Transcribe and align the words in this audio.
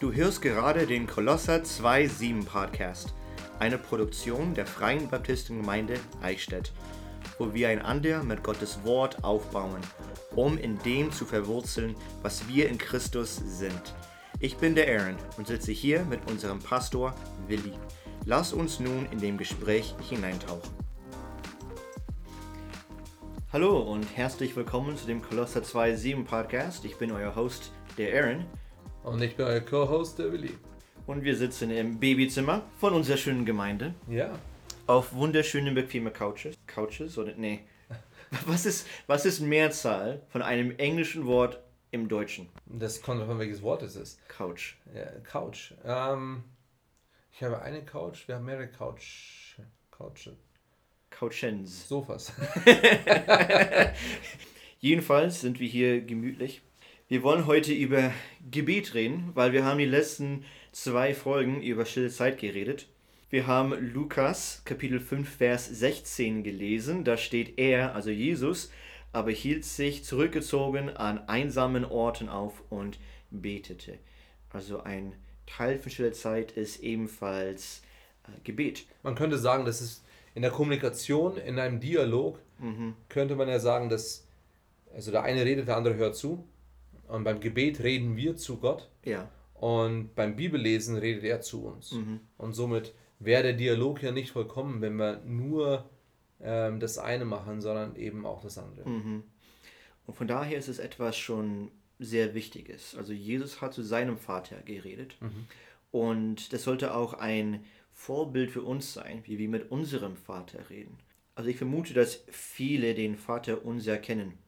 Du 0.00 0.14
hörst 0.14 0.40
gerade 0.40 0.86
den 0.86 1.06
Kolosser 1.06 1.56
2.7 1.56 2.46
Podcast, 2.46 3.12
eine 3.58 3.76
Produktion 3.76 4.54
der 4.54 4.64
Freien 4.64 5.10
Baptistengemeinde 5.10 6.00
Eichstätt, 6.22 6.72
wo 7.38 7.52
wir 7.52 7.68
einander 7.68 8.24
mit 8.24 8.42
Gottes 8.42 8.82
Wort 8.82 9.22
aufbauen, 9.22 9.82
um 10.34 10.56
in 10.56 10.78
dem 10.84 11.12
zu 11.12 11.26
verwurzeln, 11.26 11.96
was 12.22 12.48
wir 12.48 12.70
in 12.70 12.78
Christus 12.78 13.42
sind. 13.44 13.94
Ich 14.38 14.56
bin 14.56 14.74
der 14.74 14.88
Aaron 14.88 15.16
und 15.36 15.48
sitze 15.48 15.70
hier 15.70 16.02
mit 16.06 16.20
unserem 16.30 16.60
Pastor 16.60 17.14
Willi. 17.46 17.74
Lass 18.24 18.54
uns 18.54 18.80
nun 18.80 19.06
in 19.10 19.18
dem 19.18 19.36
Gespräch 19.36 19.94
hineintauchen. 20.08 20.70
Hallo 23.52 23.80
und 23.80 24.06
herzlich 24.16 24.56
willkommen 24.56 24.96
zu 24.96 25.04
dem 25.06 25.20
Kolosser 25.20 25.60
2.7 25.60 26.24
Podcast. 26.24 26.86
Ich 26.86 26.96
bin 26.96 27.12
euer 27.12 27.36
Host, 27.36 27.70
der 27.98 28.14
Aaron. 28.14 28.46
Und 29.02 29.22
ich 29.22 29.34
bin 29.34 29.46
euer 29.46 29.60
Co-Host, 29.60 30.18
der 30.18 30.30
Willi. 30.30 30.58
Und 31.06 31.24
wir 31.24 31.34
sitzen 31.34 31.70
im 31.70 31.98
Babyzimmer 31.98 32.62
von 32.78 32.92
unserer 32.92 33.16
schönen 33.16 33.46
Gemeinde. 33.46 33.94
Ja. 34.08 34.38
Auf 34.86 35.14
wunderschönen, 35.14 35.74
bequemen 35.74 36.12
Couches. 36.12 36.54
Couches 36.66 37.16
oder 37.16 37.32
nee. 37.34 37.60
Was 38.46 38.66
ist, 38.66 38.86
was 39.08 39.24
ist 39.24 39.40
Mehrzahl 39.40 40.22
von 40.28 40.42
einem 40.42 40.78
englischen 40.78 41.26
Wort 41.26 41.60
im 41.90 42.08
Deutschen? 42.08 42.48
Das 42.66 43.02
kommt 43.02 43.20
davon, 43.20 43.40
welches 43.40 43.62
Wort 43.62 43.82
es 43.82 43.96
ist. 43.96 44.20
Couch. 44.28 44.76
Ja, 44.94 45.10
Couch. 45.24 45.72
Ähm, 45.84 46.44
ich 47.32 47.42
habe 47.42 47.60
eine 47.62 47.84
Couch, 47.84 48.28
wir 48.28 48.36
haben 48.36 48.44
mehrere 48.44 48.68
Couch. 48.68 49.56
Couches. 49.90 50.36
Couchens. 51.08 51.88
Sofas. 51.88 52.32
Jedenfalls 54.78 55.40
sind 55.40 55.58
wir 55.58 55.68
hier 55.68 56.02
gemütlich. 56.02 56.62
Wir 57.10 57.24
wollen 57.24 57.48
heute 57.48 57.72
über 57.72 58.12
Gebet 58.52 58.94
reden, 58.94 59.32
weil 59.34 59.52
wir 59.52 59.64
haben 59.64 59.78
die 59.78 59.84
letzten 59.84 60.44
zwei 60.70 61.12
Folgen 61.12 61.60
über 61.60 61.84
stille 61.84 62.08
Zeit 62.08 62.38
geredet. 62.38 62.86
Wir 63.30 63.48
haben 63.48 63.74
Lukas 63.92 64.62
Kapitel 64.64 65.00
5 65.00 65.28
Vers 65.28 65.66
16 65.66 66.44
gelesen. 66.44 67.02
Da 67.02 67.16
steht 67.16 67.58
er, 67.58 67.96
also 67.96 68.10
Jesus, 68.10 68.70
aber 69.12 69.32
hielt 69.32 69.64
sich 69.64 70.04
zurückgezogen 70.04 70.88
an 70.88 71.18
einsamen 71.26 71.84
Orten 71.84 72.28
auf 72.28 72.62
und 72.70 73.00
betete. 73.32 73.98
Also 74.50 74.84
ein 74.84 75.16
Teil 75.46 75.80
von 75.80 75.90
stille 75.90 76.12
Zeit 76.12 76.52
ist 76.52 76.78
ebenfalls 76.78 77.82
äh, 78.28 78.40
Gebet. 78.44 78.86
Man 79.02 79.16
könnte 79.16 79.36
sagen, 79.36 79.64
das 79.64 79.80
ist 79.80 80.04
in 80.36 80.42
der 80.42 80.52
Kommunikation, 80.52 81.38
in 81.38 81.58
einem 81.58 81.80
Dialog, 81.80 82.38
könnte 83.08 83.34
man 83.34 83.48
ja 83.48 83.58
sagen, 83.58 83.88
dass 83.88 84.28
also 84.94 85.10
der 85.10 85.24
eine 85.24 85.44
redet, 85.44 85.66
der 85.66 85.76
andere 85.76 85.96
hört 85.96 86.14
zu. 86.14 86.44
Und 87.10 87.24
beim 87.24 87.40
Gebet 87.40 87.80
reden 87.80 88.16
wir 88.16 88.36
zu 88.36 88.58
Gott. 88.58 88.88
Ja. 89.04 89.28
Und 89.54 90.14
beim 90.14 90.36
Bibellesen 90.36 90.96
redet 90.96 91.24
er 91.24 91.40
zu 91.40 91.66
uns. 91.66 91.92
Und 92.38 92.54
somit 92.54 92.94
wäre 93.18 93.42
der 93.42 93.52
Dialog 93.52 94.02
ja 94.02 94.10
nicht 94.12 94.30
vollkommen, 94.30 94.80
wenn 94.80 94.96
wir 94.96 95.20
nur 95.26 95.90
ähm, 96.40 96.80
das 96.80 96.98
eine 96.98 97.24
machen, 97.26 97.60
sondern 97.60 97.96
eben 97.96 98.24
auch 98.24 98.40
das 98.40 98.56
andere. 98.56 98.88
Und 100.06 100.14
von 100.14 100.26
daher 100.26 100.58
ist 100.58 100.68
es 100.68 100.78
etwas 100.78 101.16
schon 101.16 101.70
sehr 101.98 102.34
Wichtiges. 102.34 102.94
Also 102.96 103.12
Jesus 103.12 103.60
hat 103.60 103.74
zu 103.74 103.82
seinem 103.82 104.16
Vater 104.16 104.56
geredet. 104.62 105.16
Und 105.90 106.52
das 106.52 106.64
sollte 106.64 106.94
auch 106.94 107.14
ein 107.14 107.64
Vorbild 107.92 108.50
für 108.50 108.62
uns 108.62 108.94
sein, 108.94 109.22
wie 109.24 109.38
wir 109.38 109.48
mit 109.48 109.70
unserem 109.70 110.16
Vater 110.16 110.70
reden. 110.70 110.96
Also 111.34 111.50
ich 111.50 111.56
vermute, 111.56 111.92
dass 111.92 112.24
viele 112.30 112.94
den 112.94 113.16
Vater 113.16 113.64
unser 113.64 113.98
kennen. 113.98 114.38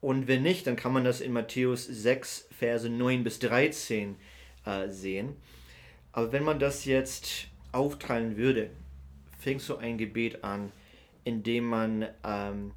Und 0.00 0.28
wenn 0.28 0.42
nicht, 0.42 0.66
dann 0.66 0.76
kann 0.76 0.92
man 0.92 1.04
das 1.04 1.20
in 1.20 1.32
Matthäus 1.32 1.86
6, 1.86 2.48
Verse 2.50 2.88
9 2.88 3.24
bis 3.24 3.38
13 3.40 4.16
äh, 4.64 4.88
sehen. 4.88 5.36
Aber 6.12 6.32
wenn 6.32 6.44
man 6.44 6.58
das 6.58 6.84
jetzt 6.84 7.48
aufteilen 7.72 8.36
würde, 8.36 8.70
fängt 9.38 9.60
so 9.60 9.76
ein 9.76 9.98
Gebet 9.98 10.42
an, 10.44 10.72
indem 11.24 11.64
man 11.64 12.06
ähm, 12.24 12.72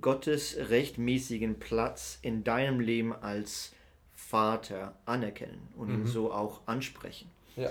Gottes 0.00 0.56
rechtmäßigen 0.56 1.58
Platz 1.58 2.18
in 2.22 2.44
deinem 2.44 2.80
Leben 2.80 3.12
als 3.12 3.74
Vater 4.14 4.96
anerkennen 5.04 5.68
und 5.76 5.90
ihn 5.90 6.06
so 6.06 6.32
auch 6.32 6.66
ansprechen. 6.66 7.30
Ja. 7.56 7.70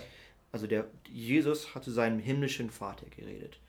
Also 0.52 0.68
der 0.68 0.88
Jesus 1.10 1.74
hat 1.74 1.84
zu 1.84 1.92
seinem 1.92 2.20
himmlischen 2.20 2.70
Vater 2.70 3.06
geredet. 3.16 3.60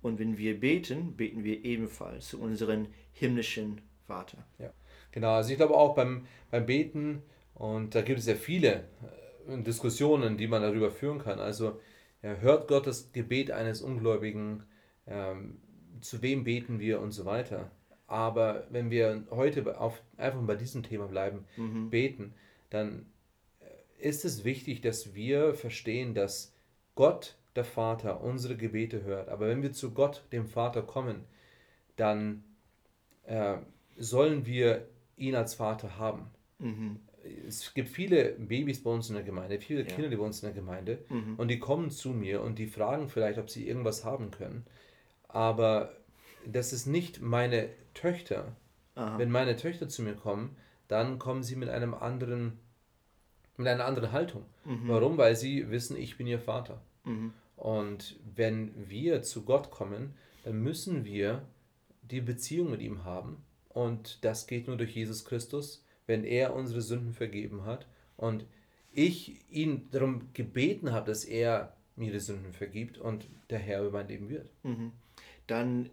Und 0.00 0.18
wenn 0.18 0.38
wir 0.38 0.58
beten, 0.58 1.14
beten 1.16 1.44
wir 1.44 1.64
ebenfalls 1.64 2.28
zu 2.28 2.40
unserem 2.40 2.88
himmlischen 3.12 3.80
Vater. 4.12 4.38
Ja, 4.58 4.72
genau. 5.10 5.32
Also 5.32 5.50
ich 5.50 5.56
glaube 5.56 5.74
auch 5.74 5.94
beim, 5.94 6.26
beim 6.50 6.66
Beten, 6.66 7.22
und 7.54 7.94
da 7.94 8.02
gibt 8.02 8.18
es 8.18 8.26
ja 8.26 8.34
viele 8.34 8.84
äh, 9.48 9.62
Diskussionen, 9.62 10.36
die 10.36 10.46
man 10.46 10.62
darüber 10.62 10.90
führen 10.90 11.18
kann. 11.18 11.38
Also 11.38 11.80
hört 12.22 12.68
Gott 12.68 12.86
das 12.86 13.12
Gebet 13.12 13.50
eines 13.50 13.82
Ungläubigen, 13.82 14.62
ähm, 15.06 15.60
zu 16.00 16.22
wem 16.22 16.44
beten 16.44 16.78
wir 16.78 17.00
und 17.00 17.10
so 17.10 17.24
weiter. 17.24 17.70
Aber 18.06 18.66
wenn 18.70 18.90
wir 18.90 19.24
heute 19.30 19.80
auf, 19.80 20.02
einfach 20.16 20.40
bei 20.42 20.54
diesem 20.54 20.82
Thema 20.82 21.06
bleiben, 21.06 21.44
beten, 21.90 22.34
dann 22.70 23.06
äh, 23.60 24.08
ist 24.08 24.24
es 24.24 24.44
wichtig, 24.44 24.82
dass 24.82 25.14
wir 25.14 25.54
verstehen, 25.54 26.14
dass 26.14 26.54
Gott, 26.94 27.36
der 27.56 27.64
Vater, 27.64 28.22
unsere 28.22 28.56
Gebete 28.56 29.02
hört. 29.02 29.28
Aber 29.28 29.48
wenn 29.48 29.62
wir 29.62 29.72
zu 29.72 29.92
Gott, 29.92 30.24
dem 30.30 30.46
Vater, 30.46 30.82
kommen, 30.82 31.24
dann 31.96 32.44
äh, 33.24 33.56
sollen 33.98 34.46
wir 34.46 34.86
ihn 35.16 35.34
als 35.34 35.54
Vater 35.54 35.98
haben. 35.98 36.30
Es 37.46 37.72
gibt 37.74 37.88
viele 37.88 38.32
Babys 38.32 38.82
bei 38.82 38.90
uns 38.90 39.08
in 39.08 39.14
der 39.14 39.24
Gemeinde, 39.24 39.60
viele 39.60 39.84
Kinder 39.84 40.08
die 40.10 40.16
bei 40.16 40.24
uns 40.24 40.42
in 40.42 40.48
der 40.48 40.54
Gemeinde 40.54 40.98
und 41.36 41.48
die 41.48 41.58
kommen 41.58 41.90
zu 41.90 42.10
mir 42.10 42.40
und 42.42 42.58
die 42.58 42.66
fragen 42.66 43.08
vielleicht, 43.08 43.38
ob 43.38 43.48
sie 43.48 43.68
irgendwas 43.68 44.04
haben 44.04 44.30
können. 44.30 44.64
Aber 45.28 45.92
das 46.44 46.72
ist 46.72 46.86
nicht 46.86 47.20
meine 47.20 47.68
Töchter. 47.94 48.56
Wenn 49.18 49.30
meine 49.30 49.56
Töchter 49.56 49.88
zu 49.88 50.02
mir 50.02 50.14
kommen, 50.14 50.56
dann 50.88 51.18
kommen 51.18 51.42
sie 51.42 51.56
mit 51.56 51.68
einem 51.68 51.94
anderen, 51.94 52.58
mit 53.56 53.66
einer 53.68 53.84
anderen 53.86 54.12
Haltung. 54.12 54.44
Warum? 54.88 55.16
Weil 55.16 55.36
sie 55.36 55.70
wissen, 55.70 55.96
ich 55.96 56.16
bin 56.18 56.26
ihr 56.26 56.40
Vater. 56.40 56.80
Und 57.56 58.16
wenn 58.34 58.72
wir 58.88 59.22
zu 59.22 59.44
Gott 59.44 59.70
kommen, 59.70 60.14
dann 60.44 60.60
müssen 60.62 61.04
wir 61.04 61.42
die 62.02 62.20
Beziehung 62.20 62.70
mit 62.70 62.80
ihm 62.82 63.04
haben. 63.04 63.44
Und 63.74 64.18
das 64.24 64.46
geht 64.46 64.66
nur 64.66 64.76
durch 64.76 64.94
Jesus 64.94 65.24
Christus, 65.24 65.84
wenn 66.06 66.24
er 66.24 66.54
unsere 66.54 66.82
Sünden 66.82 67.12
vergeben 67.14 67.64
hat. 67.64 67.86
Und 68.16 68.44
ich 68.92 69.40
ihn 69.50 69.88
darum 69.90 70.28
gebeten 70.34 70.92
habe, 70.92 71.06
dass 71.06 71.24
er 71.24 71.74
mir 71.96 72.12
die 72.12 72.20
Sünden 72.20 72.52
vergibt 72.52 72.98
und 72.98 73.26
der 73.50 73.58
Herr 73.58 73.80
über 73.82 73.90
mein 73.98 74.08
Leben 74.08 74.28
wird. 74.28 74.48
Dann, 75.46 75.90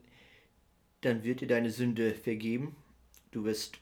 dann 1.02 1.24
wird 1.24 1.42
dir 1.42 1.48
deine 1.48 1.70
Sünde 1.72 2.14
vergeben. 2.14 2.76
Du 3.32 3.46
wirst 3.46 3.78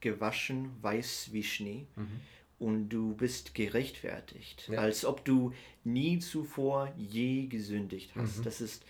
gewaschen, 0.00 0.70
weiß 0.82 1.30
wie 1.32 1.42
Schnee. 1.42 1.86
Und 2.58 2.88
du 2.90 3.14
bist 3.16 3.54
gerechtfertigt, 3.54 4.68
Ja. 4.68 4.80
als 4.80 5.04
ob 5.04 5.24
du 5.24 5.52
nie 5.82 6.18
zuvor 6.18 6.92
je 6.96 7.46
gesündigt 7.46 8.12
hast. 8.14 8.44
Das 8.46 8.60
ist, 8.60 8.84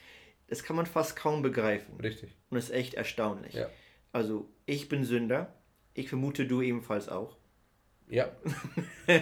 das 0.48 0.62
kann 0.62 0.76
man 0.76 0.86
fast 0.86 1.16
kaum 1.16 1.42
begreifen. 1.42 1.98
Richtig. 2.00 2.30
Und 2.50 2.58
ist 2.58 2.70
echt 2.70 2.94
erstaunlich. 2.94 3.54
Ja. 3.54 3.68
Also, 4.14 4.48
ich 4.64 4.88
bin 4.88 5.04
Sünder. 5.04 5.52
Ich 5.92 6.08
vermute, 6.08 6.46
du 6.46 6.62
ebenfalls 6.62 7.08
auch. 7.08 7.36
Ja, 8.08 8.30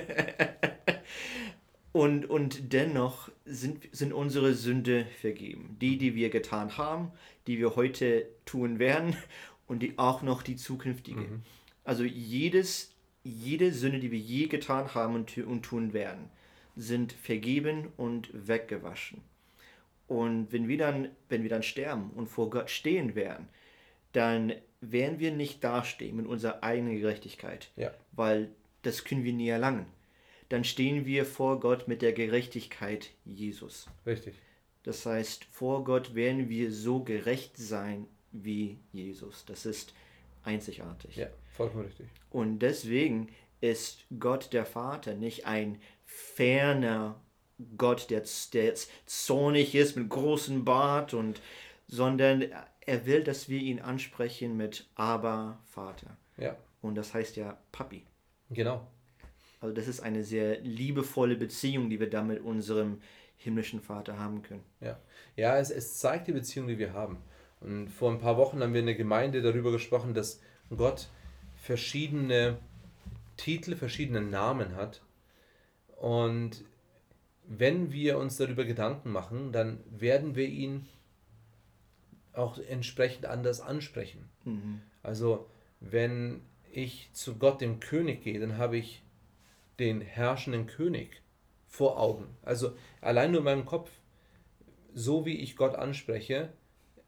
Und, 1.93 2.29
und 2.29 2.73
dennoch 2.73 3.31
sind, 3.45 3.87
sind 3.93 4.15
unsere 4.15 4.55
Sünde 4.55 5.07
vergeben. 5.21 5.77
Die, 5.81 5.99
die 5.99 6.15
wir 6.15 6.31
getan 6.31 6.79
haben, 6.79 7.13
die 7.47 7.59
wir 7.59 7.77
heute 7.77 8.27
tun 8.47 8.79
werden 8.79 9.15
und 9.67 9.81
die 9.81 9.99
auch 9.99 10.23
noch 10.23 10.43
die 10.43 10.57
zukünftige. 10.57 11.27
Also 11.85 12.05
jedes, 12.05 12.95
jede 13.25 13.73
Sünde, 13.73 14.01
die 14.01 14.11
wir 14.11 14.19
je 14.19 14.47
getan 14.47 14.95
haben 14.95 15.15
und, 15.15 15.37
und 15.37 15.63
tun 15.63 15.93
werden, 15.93 16.31
sind 16.77 17.13
vergeben 17.13 17.89
und 17.99 18.31
weggewaschen. 18.33 19.21
Und 20.09 20.51
wenn 20.51 20.69
wir 20.69 20.79
dann, 20.79 21.09
wenn 21.29 21.43
wir 21.43 21.51
dann 21.51 21.63
sterben 21.63 22.11
und 22.15 22.29
vor 22.29 22.49
Gott 22.49 22.71
stehen 22.71 23.15
werden, 23.15 23.49
dann 24.13 24.55
werden 24.83 25.19
wir 25.19 25.31
nicht 25.31 25.65
dastehen 25.65 26.17
mit 26.17 26.27
unserer 26.27 26.63
eigenen 26.63 27.01
Gerechtigkeit, 27.01 27.71
ja, 27.77 27.93
weil 28.13 28.51
das 28.83 29.05
können 29.05 29.25
wir 29.25 29.33
nie 29.33 29.49
erlangen. 29.49 29.87
Dann 30.49 30.65
stehen 30.65 31.07
wir 31.07 31.25
vor 31.25 31.61
Gott 31.61 31.89
mit 31.89 32.03
der 32.03 32.13
Gerechtigkeit 32.13 33.11
Jesus. 33.25 33.87
richtig. 34.05 34.35
Das 34.83 35.07
heißt, 35.07 35.45
vor 35.45 35.85
Gott 35.85 36.15
werden 36.15 36.49
wir 36.49 36.73
so 36.73 37.05
gerecht 37.05 37.57
sein 37.57 38.07
wie 38.33 38.79
Jesus. 38.93 39.45
Das 39.45 39.65
ist 39.65 39.95
einzigartig. 40.43 41.17
Ja, 41.17 41.29
vollkommen 41.53 41.85
richtig. 41.85 42.09
Und 42.31 42.59
deswegen 42.59 43.29
ist 43.61 44.05
Gott 44.19 44.53
der 44.53 44.67
Vater 44.67 45.15
nicht 45.15 45.47
ein 45.47 45.81
ferner 46.05 47.21
Gott, 47.77 48.11
der, 48.11 48.25
der 48.53 48.65
jetzt 48.65 48.91
zornig 49.07 49.75
ist 49.77 49.97
mit 49.97 50.09
großem 50.09 50.65
Bart 50.65 51.15
und 51.15 51.41
sondern 51.87 52.47
er 52.87 53.07
will, 53.07 53.23
dass 53.23 53.49
wir 53.49 53.61
ihn 53.61 53.81
ansprechen 53.81 54.57
mit 54.57 54.87
Aber 54.95 55.59
Vater. 55.65 56.17
Ja, 56.37 56.57
Und 56.81 56.97
das 56.97 57.15
heißt 57.15 57.37
ja 57.37 57.59
Papi. 57.71 58.05
genau. 58.51 58.87
Also 59.61 59.75
das 59.75 59.87
ist 59.87 60.01
eine 60.01 60.25
sehr 60.25 60.61
liebevolle 60.61 61.37
Beziehung, 61.37 61.89
die 61.89 62.01
wir 62.01 62.11
da 62.11 62.23
mit 62.23 62.41
unserem 62.41 63.01
himmlischen 63.37 63.81
Vater 63.81 64.19
haben 64.19 64.43
können. 64.43 64.65
Ja, 64.81 64.99
ja 65.37 65.57
es, 65.57 65.71
es 65.71 65.99
zeigt 65.99 66.27
die 66.27 66.33
Beziehung, 66.33 66.67
die 66.67 66.79
wir 66.79 66.93
haben. 66.93 67.19
Und 67.61 67.89
vor 67.89 68.11
ein 68.11 68.19
paar 68.19 68.37
Wochen 68.37 68.61
haben 68.61 68.73
wir 68.73 68.81
in 68.81 68.87
der 68.87 68.97
Gemeinde 68.97 69.41
darüber 69.41 69.71
gesprochen, 69.71 70.15
dass 70.15 70.41
Gott 70.77 71.09
verschiedene 71.55 72.59
Titel, 73.37 73.77
verschiedene 73.77 74.21
Namen 74.21 74.75
hat. 74.75 75.01
Und 75.97 76.65
wenn 77.47 77.93
wir 77.93 78.19
uns 78.19 78.37
darüber 78.37 78.65
Gedanken 78.65 79.13
machen, 79.13 79.53
dann 79.53 79.79
werden 79.91 80.35
wir 80.35 80.49
ihn 80.49 80.89
auch 82.35 82.59
entsprechend 82.59 83.27
anders 83.27 83.61
ansprechen. 83.61 84.29
Mhm. 84.45 84.83
Also 85.03 85.47
wenn 85.81 86.43
ich 86.71 87.11
zu 87.13 87.37
Gott, 87.37 87.61
dem 87.61 87.81
König, 87.81 88.23
gehe, 88.23 88.41
dann 88.41 88.57
habe 88.57 88.77
ich 88.77 89.03
den 89.79 90.01
herrschenden 90.01 90.67
König 90.67 91.23
vor 91.69 91.99
Augen. 91.99 92.27
Also 92.43 92.73
allein 93.01 93.31
nur 93.33 93.41
in 93.41 93.45
meinem 93.45 93.65
Kopf, 93.65 93.91
so 94.95 95.25
wie 95.25 95.37
ich 95.39 95.57
Gott 95.57 95.75
anspreche, 95.75 96.53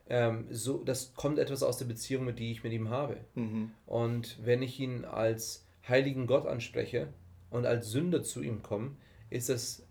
ähm, 0.08 0.46
so, 0.50 0.84
das 0.84 1.14
kommt 1.14 1.38
etwas 1.38 1.62
aus 1.62 1.78
der 1.78 1.86
Beziehung, 1.86 2.24
mit 2.24 2.38
die 2.38 2.50
ich 2.50 2.62
mit 2.62 2.72
ihm 2.72 2.90
habe. 2.90 3.16
Mhm. 3.34 3.72
Und 3.86 4.38
wenn 4.44 4.62
ich 4.62 4.78
ihn 4.80 5.04
als 5.04 5.66
heiligen 5.88 6.26
Gott 6.26 6.46
anspreche 6.46 7.08
und 7.50 7.66
als 7.66 7.90
Sünder 7.90 8.22
zu 8.22 8.42
ihm 8.42 8.62
komme, 8.62 8.96
ist 9.30 9.48
das 9.48 9.86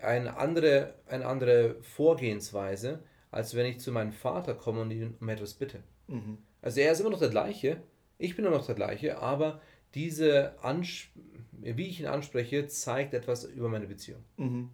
eine 0.00 0.36
andere, 0.36 0.94
eine 1.08 1.26
andere 1.26 1.76
Vorgehensweise, 1.82 3.02
als 3.30 3.54
wenn 3.54 3.66
ich 3.66 3.80
zu 3.80 3.92
meinem 3.92 4.12
Vater 4.12 4.54
komme 4.54 4.80
und 4.80 4.90
ihn 4.90 5.14
um 5.20 5.28
etwas 5.28 5.54
bitte. 5.54 5.82
Mhm. 6.06 6.38
Also 6.62 6.80
er 6.80 6.92
ist 6.92 7.00
immer 7.00 7.10
noch 7.10 7.18
der 7.18 7.28
gleiche, 7.28 7.82
ich 8.18 8.34
bin 8.34 8.44
immer 8.44 8.56
noch 8.56 8.66
der 8.66 8.74
gleiche, 8.74 9.18
aber 9.18 9.60
diese 9.94 10.54
Ans 10.62 11.08
wie 11.60 11.88
ich 11.88 12.00
ihn 12.00 12.06
anspreche, 12.06 12.66
zeigt 12.66 13.14
etwas 13.14 13.44
über 13.44 13.68
meine 13.68 13.86
Beziehung. 13.86 14.22
Mhm. 14.36 14.70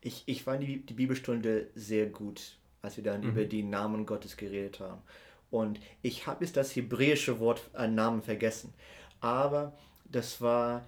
Ich, 0.00 0.24
ich 0.26 0.42
fand 0.42 0.62
die, 0.62 0.84
die 0.84 0.94
Bibelstunde 0.94 1.68
sehr 1.74 2.06
gut, 2.06 2.58
als 2.80 2.96
wir 2.96 3.04
dann 3.04 3.22
mhm. 3.22 3.30
über 3.30 3.44
die 3.44 3.62
Namen 3.62 4.06
Gottes 4.06 4.36
geredet 4.36 4.80
haben. 4.80 5.02
Und 5.50 5.80
ich 6.00 6.26
habe 6.26 6.44
jetzt 6.44 6.56
das 6.56 6.74
hebräische 6.74 7.38
Wort 7.38 7.70
äh, 7.74 7.86
Namen 7.86 8.22
vergessen. 8.22 8.72
Aber 9.20 9.76
das 10.04 10.40
war, 10.40 10.84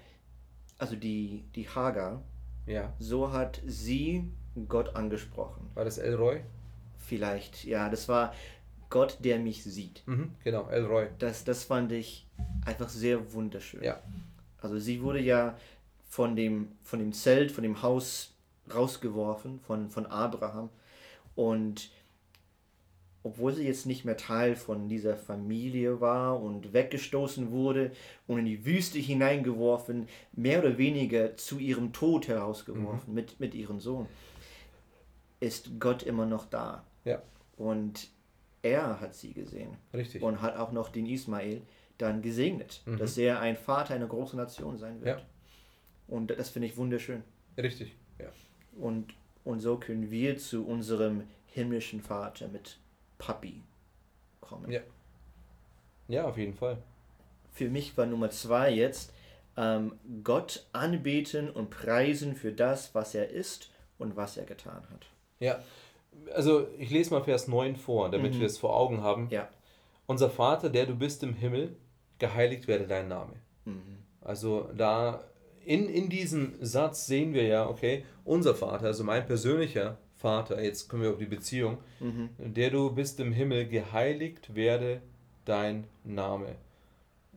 also 0.79 0.97
die, 0.97 1.45
die 1.55 1.69
Hagar, 1.69 2.23
ja. 2.67 2.93
so 2.99 3.33
hat 3.33 3.61
sie 3.67 4.25
Gott 4.69 4.97
angesprochen. 4.97 5.71
War 5.75 5.85
das 5.85 5.99
Elroy? 5.99 6.41
Vielleicht, 7.07 7.65
ja, 7.65 7.89
das 7.89 8.09
war 8.09 8.35
Gott, 8.91 9.19
der 9.21 9.39
mich 9.39 9.65
sieht. 9.65 10.03
Mhm, 10.07 10.33
genau, 10.43 10.69
Elroy. 10.69 11.09
Das, 11.19 11.45
das 11.45 11.65
fand 11.65 11.93
ich 11.93 12.27
einfach 12.65 12.89
sehr 12.89 13.33
wunderschön. 13.33 13.83
Ja. 13.83 14.01
Also 14.61 14.79
sie 14.79 15.03
wurde 15.03 15.21
ja 15.21 15.57
von 16.09 16.37
dem, 16.37 16.73
von 16.83 16.99
dem 16.99 17.13
Zelt, 17.13 17.53
von 17.53 17.65
dem 17.65 17.83
Haus 17.83 18.35
rausgeworfen, 18.73 19.61
von, 19.61 19.91
von 19.91 20.07
Abraham. 20.07 20.71
Und 21.35 21.91
obwohl 23.25 23.55
sie 23.55 23.67
jetzt 23.67 23.87
nicht 23.87 24.05
mehr 24.05 24.17
Teil 24.17 24.55
von 24.55 24.89
dieser 24.89 25.17
Familie 25.17 26.01
war 26.01 26.41
und 26.41 26.73
weggestoßen 26.73 27.51
wurde 27.51 27.91
und 28.27 28.39
in 28.39 28.45
die 28.45 28.65
Wüste 28.65 28.99
hineingeworfen, 28.99 30.09
mehr 30.33 30.61
oder 30.61 30.79
weniger 30.79 31.37
zu 31.37 31.59
ihrem 31.59 31.93
Tod 31.93 32.29
herausgeworfen 32.29 33.09
mhm. 33.09 33.15
mit, 33.15 33.41
mit 33.41 33.55
ihrem 33.55 33.81
Sohn, 33.81 34.07
ist 35.41 35.81
Gott 35.81 36.03
immer 36.03 36.27
noch 36.27 36.47
da. 36.47 36.85
Ja. 37.05 37.23
Und 37.57 38.09
er 38.63 39.01
hat 39.01 39.15
sie 39.15 39.33
gesehen. 39.33 39.77
Richtig. 39.93 40.23
Und 40.23 40.41
hat 40.43 40.57
auch 40.57 40.73
noch 40.73 40.89
den 40.89 41.07
Ismael 41.07 41.63
dann 41.99 42.23
gesegnet, 42.23 42.83
mhm. 42.87 42.99
dass 42.99 43.17
er 43.19 43.41
ein 43.41 43.57
Vater 43.57 43.95
einer 43.95 44.07
großen 44.07 44.39
Nation 44.39 44.79
sein 44.79 45.01
wird. 45.03 45.21
Ja. 45.21 45.27
Und 46.09 46.29
das 46.29 46.51
finde 46.51 46.69
ich 46.69 46.77
wunderschön. 46.77 47.23
Richtig, 47.57 47.95
ja. 48.19 48.29
Und, 48.79 49.15
und 49.45 49.61
so 49.61 49.77
können 49.77 50.11
wir 50.11 50.37
zu 50.39 50.67
unserem 50.67 51.25
himmlischen 51.47 52.01
Vater 52.01 52.49
mit 52.49 52.79
Papi 53.19 53.63
kommen. 54.41 54.71
Ja. 54.71 54.81
Ja, 56.09 56.25
auf 56.25 56.37
jeden 56.37 56.55
Fall. 56.55 56.79
Für 57.53 57.71
mich 57.71 57.97
war 57.97 58.07
Nummer 58.07 58.31
zwei 58.31 58.71
jetzt 58.71 59.13
ähm, 59.57 59.99
Gott 60.23 60.67
anbeten 60.73 61.49
und 61.49 61.71
preisen 61.71 62.35
für 62.35 62.53
das, 62.53 62.95
was 62.95 63.15
er 63.15 63.31
ist 63.31 63.71
und 63.99 64.17
was 64.17 64.37
er 64.37 64.45
getan 64.45 64.83
hat. 64.91 65.07
Ja, 65.39 65.63
also 66.35 66.67
ich 66.79 66.91
lese 66.91 67.11
mal 67.11 67.23
Vers 67.23 67.49
9 67.49 67.77
vor, 67.77 68.11
damit 68.11 68.35
mhm. 68.35 68.41
wir 68.41 68.47
es 68.47 68.59
vor 68.59 68.77
Augen 68.77 69.03
haben. 69.03 69.29
Ja. 69.31 69.49
Unser 70.07 70.31
Vater, 70.31 70.69
der 70.69 70.87
du 70.87 70.95
bist 70.95 71.23
im 71.23 71.35
Himmel, 71.35 71.77
geheiligt 72.19 72.69
werde 72.69 72.87
dein 72.87 73.09
Name. 73.09 73.33
Mhm. 73.65 73.99
Also 74.21 74.69
da 74.77 75.25
in, 75.65 75.89
in 75.89 76.09
diesem 76.09 76.55
Satz 76.61 77.07
sehen 77.07 77.33
wir 77.33 77.45
ja, 77.45 77.69
okay, 77.69 78.05
unser 78.25 78.55
Vater, 78.55 78.87
also 78.87 79.05
mein 79.05 79.27
persönlicher 79.27 79.99
Vater, 80.17 80.63
jetzt 80.63 80.89
kommen 80.89 81.03
wir 81.03 81.11
auf 81.11 81.19
die 81.19 81.27
Beziehung, 81.27 81.79
mhm. 82.01 82.31
der 82.39 82.71
du 82.71 82.91
bist 82.91 83.21
im 83.21 83.33
Himmel, 83.33 83.67
geheiligt 83.67 84.55
werde 84.55 85.03
dein 85.45 85.85
Name. 86.05 86.57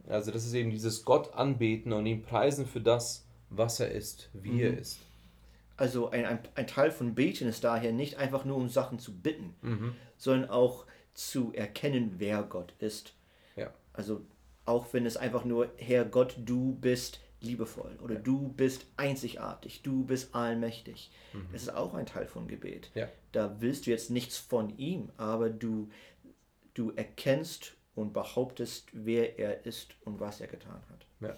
Also 0.08 0.32
das 0.32 0.46
ist 0.46 0.54
eben 0.54 0.72
dieses 0.72 1.04
Gott 1.04 1.34
anbeten 1.34 1.92
und 1.92 2.06
ihn 2.06 2.22
preisen 2.22 2.66
für 2.66 2.80
das, 2.80 3.26
was 3.50 3.80
er 3.80 3.92
ist, 3.92 4.30
wie 4.34 4.52
mhm. 4.52 4.60
er 4.60 4.78
ist. 4.78 5.00
Also 5.78 6.10
ein, 6.10 6.26
ein, 6.26 6.40
ein, 6.56 6.68
Teil 6.68 6.92
von 6.92 7.14
Beten 7.14 7.48
ist 7.48 7.64
daher 7.64 7.92
nicht 7.92 8.18
einfach 8.18 8.46
nur 8.46 8.58
um 8.58 8.68
Sachen 8.68 8.98
zu 8.98 9.16
bitten, 9.16 9.56
mhm. 9.62 9.96
sondern 10.18 10.50
auch 10.50 10.86
zu 11.14 11.54
erkennen, 11.54 12.16
wer 12.18 12.44
Gott 12.44 12.74
ist. 12.80 13.14
Ja. 13.56 13.72
Also 13.94 14.26
auch 14.66 14.92
wenn 14.94 15.06
es 15.06 15.18
einfach 15.18 15.46
nur, 15.46 15.72
Herr 15.78 16.04
Gott, 16.04 16.36
du 16.38 16.76
bist 16.76 17.20
liebevoll 17.42 17.96
oder 18.02 18.16
ja. 18.16 18.22
du 18.22 18.50
bist 18.50 18.88
einzigartig, 18.98 19.84
du 19.84 20.04
bist 20.04 20.34
allmächtig. 20.34 21.12
Mhm. 21.34 21.48
Das 21.52 21.64
ist 21.64 21.74
auch 21.74 21.94
ein 21.94 22.06
Teil 22.06 22.28
von 22.28 22.48
Gebet. 22.48 22.90
Ja. 22.96 23.08
Da 23.32 23.62
willst 23.62 23.86
du 23.86 23.92
jetzt 23.92 24.10
nichts 24.10 24.38
von 24.38 24.76
ihm, 24.78 25.12
aber 25.18 25.50
du, 25.50 25.90
du 26.74 26.92
erkennst 26.92 27.76
und 27.96 28.14
behauptest, 28.14 28.90
wer 28.94 29.40
er 29.40 29.66
ist 29.66 29.96
und 30.06 30.20
was 30.20 30.42
er 30.42 30.48
getan 30.48 30.82
hat. 30.90 31.06
Ja. 31.20 31.36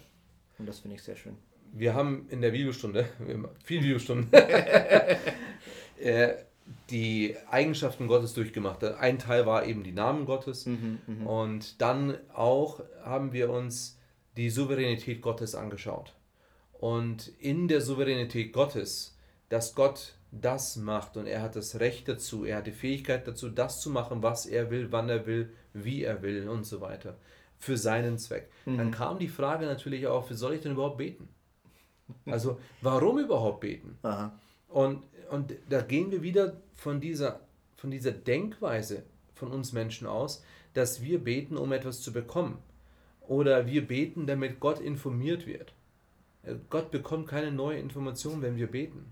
Und 0.57 0.65
das 0.65 0.80
finde 0.80 0.95
ich 0.95 1.03
sehr 1.03 1.15
schön. 1.15 1.38
Wir 1.74 1.94
haben 1.94 2.27
in 2.30 2.42
der 2.42 2.54
Videostunde, 2.54 3.07
viele 3.63 3.83
Videostunden, 3.83 4.31
äh, 6.00 6.36
die 6.89 7.36
Eigenschaften 7.50 8.07
Gottes 8.07 8.33
durchgemacht. 8.33 8.83
Ein 8.83 9.19
Teil 9.19 9.45
war 9.45 9.66
eben 9.66 9.83
die 9.83 9.92
Namen 9.92 10.26
Gottes 10.26 10.66
mhm, 10.66 10.99
mhm, 11.07 11.28
und 11.28 11.81
dann 11.81 12.18
auch 12.33 12.81
haben 13.04 13.33
wir 13.33 13.49
uns 13.49 13.99
die 14.38 14.49
Souveränität 14.49 15.21
Gottes 15.21 15.56
angeschaut. 15.56 16.14
Und 16.73 17.28
in 17.40 17.68
der 17.68 17.81
Souveränität 17.81 18.54
Gottes, 18.54 19.18
dass 19.49 19.76
Gott 19.76 20.14
das 20.31 20.78
macht 20.78 21.18
und 21.18 21.26
er 21.26 21.42
hat 21.42 21.56
das 21.56 21.80
Recht 21.80 22.07
dazu, 22.07 22.45
er 22.45 22.57
hat 22.57 22.68
die 22.68 22.71
Fähigkeit 22.71 23.28
dazu, 23.28 23.49
das 23.49 23.81
zu 23.81 23.90
machen, 23.90 24.21
was 24.21 24.45
er 24.45 24.69
will, 24.69 24.92
wann 24.92 25.09
er 25.09 25.26
will, 25.26 25.52
wie 25.73 26.04
er 26.04 26.21
will 26.21 26.47
und 26.47 26.66
so 26.66 26.81
weiter, 26.81 27.18
für 27.57 27.78
seinen 27.78 28.18
Zweck. 28.18 28.49
Mhm. 28.66 28.78
Dann 28.78 28.92
kam 28.92 29.19
die 29.19 29.28
Frage 29.28 29.66
natürlich 29.66 30.07
auch, 30.07 30.30
wie 30.30 30.35
soll 30.35 30.54
ich 30.54 30.61
denn 30.61 30.73
überhaupt 30.73 30.97
beten? 30.97 31.28
Also 32.25 32.59
warum 32.81 33.19
überhaupt 33.19 33.61
beten? 33.61 33.97
Aha. 34.04 34.31
Und 34.68 35.04
und 35.30 35.54
da 35.69 35.81
gehen 35.81 36.11
wir 36.11 36.21
wieder 36.21 36.57
von 36.75 36.99
dieser, 36.99 37.42
von 37.78 37.92
dieser 37.92 38.11
Denkweise 38.11 39.04
von 39.35 39.51
uns 39.51 39.73
Menschen 39.73 40.07
aus, 40.07 40.44
dass 40.73 41.01
wir 41.01 41.23
beten, 41.23 41.57
um 41.57 41.71
etwas 41.71 42.01
zu 42.01 42.11
bekommen. 42.11 42.57
Oder 43.21 43.68
wir 43.68 43.87
beten, 43.87 44.28
damit 44.28 44.59
Gott 44.59 44.80
informiert 44.80 45.45
wird. 45.45 45.73
Äh, 46.44 46.56
Gott 46.69 46.92
bekommt 46.92 47.28
keine 47.28 47.51
neue 47.51 47.80
Information, 47.80 48.42
wenn 48.42 48.57
wir 48.57 48.68
beten. 48.68 49.06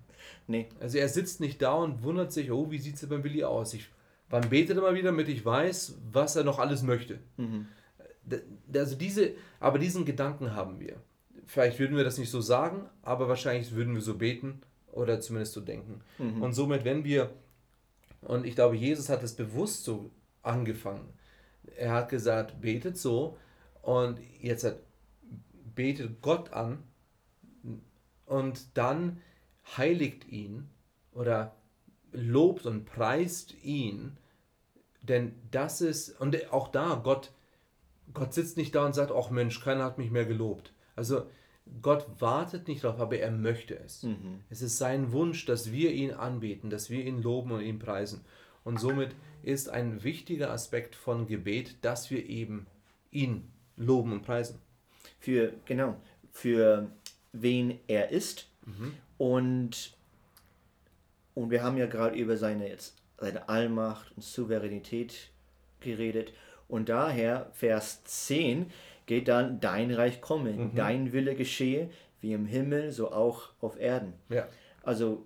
Nee. 0.47 0.67
Also 0.79 0.97
er 0.97 1.07
sitzt 1.07 1.39
nicht 1.39 1.61
da 1.61 1.73
und 1.75 2.03
wundert 2.03 2.33
sich, 2.33 2.51
oh, 2.51 2.71
wie 2.71 2.79
sieht 2.79 2.95
es 2.95 3.07
beim 3.07 3.23
Willi 3.23 3.43
aus? 3.43 3.73
Ich, 3.73 3.89
wann 4.29 4.49
betet 4.49 4.75
er 4.77 4.81
mal 4.81 4.95
wieder, 4.95 5.11
damit 5.11 5.29
ich 5.29 5.45
weiß, 5.45 5.99
was 6.11 6.35
er 6.35 6.43
noch 6.43 6.59
alles 6.59 6.81
möchte? 6.81 7.19
Mhm. 7.37 7.67
Also 8.73 8.95
diese, 8.95 9.31
aber 9.59 9.79
diesen 9.79 10.03
Gedanken 10.03 10.53
haben 10.53 10.79
wir. 10.79 10.97
Vielleicht 11.47 11.79
würden 11.79 11.95
wir 11.95 12.03
das 12.03 12.17
nicht 12.17 12.29
so 12.29 12.41
sagen, 12.41 12.89
aber 13.01 13.29
wahrscheinlich 13.29 13.71
würden 13.71 13.95
wir 13.95 14.01
so 14.01 14.17
beten 14.17 14.61
oder 14.91 15.21
zumindest 15.21 15.53
zu 15.53 15.61
denken. 15.61 16.01
Mhm. 16.17 16.41
Und 16.41 16.53
somit, 16.53 16.83
wenn 16.83 17.05
wir, 17.05 17.31
und 18.21 18.45
ich 18.45 18.53
glaube, 18.53 18.75
Jesus 18.75 19.07
hat 19.07 19.23
es 19.23 19.33
bewusst 19.33 19.85
so 19.85 20.11
angefangen. 20.43 21.07
Er 21.77 21.93
hat 21.93 22.09
gesagt, 22.09 22.59
betet 22.59 22.97
so 22.97 23.37
und 23.81 24.19
jetzt 24.41 24.65
hat, 24.65 24.79
betet 25.73 26.21
Gott 26.21 26.51
an 26.51 26.83
und 28.25 28.77
dann 28.77 29.21
heiligt 29.77 30.27
ihn 30.27 30.69
oder 31.13 31.55
lobt 32.11 32.65
und 32.65 32.85
preist 32.85 33.55
ihn, 33.63 34.17
denn 35.01 35.33
das 35.51 35.79
ist, 35.79 36.19
und 36.19 36.51
auch 36.51 36.67
da, 36.67 36.99
Gott, 37.01 37.31
Gott 38.13 38.33
sitzt 38.33 38.57
nicht 38.57 38.75
da 38.75 38.85
und 38.85 38.95
sagt, 38.95 39.11
ach 39.11 39.29
Mensch, 39.29 39.61
keiner 39.61 39.85
hat 39.85 39.97
mich 39.97 40.11
mehr 40.11 40.25
gelobt. 40.25 40.73
Also 40.95 41.27
Gott 41.81 42.05
wartet 42.19 42.67
nicht 42.67 42.83
darauf, 42.83 42.99
aber 42.99 43.17
er 43.17 43.31
möchte 43.31 43.77
es. 43.79 44.03
Mhm. 44.03 44.41
Es 44.49 44.61
ist 44.61 44.77
sein 44.77 45.11
Wunsch, 45.11 45.45
dass 45.45 45.71
wir 45.71 45.91
ihn 45.91 46.11
anbeten, 46.11 46.69
dass 46.69 46.89
wir 46.89 47.03
ihn 47.03 47.21
loben 47.21 47.51
und 47.51 47.61
ihn 47.61 47.79
preisen. 47.79 48.25
Und 48.63 48.79
somit 48.79 49.15
ist 49.43 49.69
ein 49.69 50.03
wichtiger 50.03 50.51
Aspekt 50.51 50.95
von 50.95 51.27
Gebet, 51.27 51.77
dass 51.81 52.11
wir 52.11 52.27
eben 52.27 52.67
ihn 53.11 53.49
loben 53.77 54.11
und 54.11 54.23
preisen. 54.23 54.59
Für, 55.19 55.53
genau, 55.65 55.95
für 56.31 56.91
wen 57.31 57.79
er 57.87 58.09
ist. 58.09 58.49
Und, 59.17 59.95
und 61.33 61.49
wir 61.49 61.63
haben 61.63 61.77
ja 61.77 61.85
gerade 61.85 62.17
über 62.17 62.37
seine, 62.37 62.67
jetzt, 62.67 62.97
seine 63.17 63.47
Allmacht 63.47 64.11
und 64.15 64.23
Souveränität 64.23 65.31
geredet. 65.79 66.33
Und 66.67 66.89
daher, 66.89 67.49
Vers 67.53 68.03
10, 68.03 68.71
geht 69.07 69.27
dann, 69.27 69.59
dein 69.59 69.91
Reich 69.91 70.21
komme, 70.21 70.71
dein 70.75 71.11
Wille 71.11 71.35
geschehe, 71.35 71.89
wie 72.21 72.33
im 72.33 72.45
Himmel, 72.45 72.91
so 72.91 73.11
auch 73.11 73.49
auf 73.59 73.79
Erden. 73.79 74.13
Ja. 74.29 74.47
Also, 74.83 75.25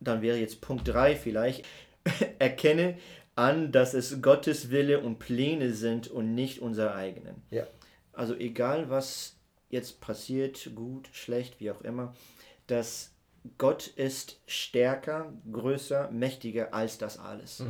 dann 0.00 0.22
wäre 0.22 0.38
jetzt 0.38 0.60
Punkt 0.60 0.88
3 0.88 1.14
vielleicht, 1.14 1.64
erkenne 2.38 2.96
an, 3.36 3.72
dass 3.72 3.94
es 3.94 4.20
Gottes 4.20 4.70
Wille 4.70 5.00
und 5.00 5.18
Pläne 5.18 5.72
sind 5.72 6.08
und 6.08 6.34
nicht 6.34 6.60
unser 6.60 6.94
eigenen. 6.94 7.42
Ja. 7.50 7.66
Also 8.12 8.34
egal 8.34 8.90
was 8.90 9.36
jetzt 9.70 10.00
passiert, 10.00 10.70
gut, 10.74 11.08
schlecht, 11.12 11.60
wie 11.60 11.70
auch 11.70 11.80
immer, 11.82 12.14
dass 12.66 13.12
Gott 13.56 13.86
ist 13.86 14.40
stärker, 14.46 15.32
größer, 15.50 16.10
mächtiger 16.10 16.74
als 16.74 16.98
das 16.98 17.18
alles. 17.18 17.62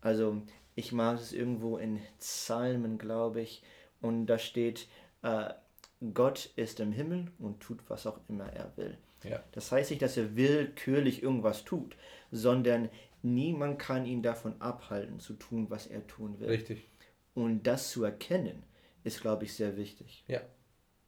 Also 0.00 0.42
ich 0.76 0.92
mag 0.92 1.18
es 1.18 1.32
irgendwo 1.32 1.78
in 1.78 2.00
Psalmen, 2.18 2.98
glaube 2.98 3.40
ich, 3.40 3.62
und 4.02 4.26
da 4.26 4.38
steht, 4.38 4.88
äh, 5.22 5.50
Gott 6.12 6.50
ist 6.56 6.80
im 6.80 6.92
Himmel 6.92 7.28
und 7.38 7.60
tut, 7.60 7.78
was 7.88 8.06
auch 8.06 8.20
immer 8.28 8.52
er 8.52 8.76
will. 8.76 8.98
Ja. 9.22 9.42
Das 9.52 9.70
heißt 9.70 9.90
nicht, 9.90 10.02
dass 10.02 10.16
er 10.16 10.36
willkürlich 10.36 11.22
irgendwas 11.22 11.64
tut, 11.64 11.96
sondern 12.30 12.88
niemand 13.22 13.78
kann 13.78 14.04
ihn 14.04 14.22
davon 14.22 14.60
abhalten, 14.60 15.20
zu 15.20 15.34
tun, 15.34 15.66
was 15.70 15.86
er 15.86 16.06
tun 16.06 16.40
will. 16.40 16.48
Richtig. 16.48 16.88
Und 17.34 17.66
das 17.66 17.90
zu 17.90 18.04
erkennen, 18.04 18.64
ist, 19.04 19.20
glaube 19.20 19.44
ich, 19.44 19.54
sehr 19.54 19.76
wichtig. 19.76 20.24
Ja. 20.26 20.40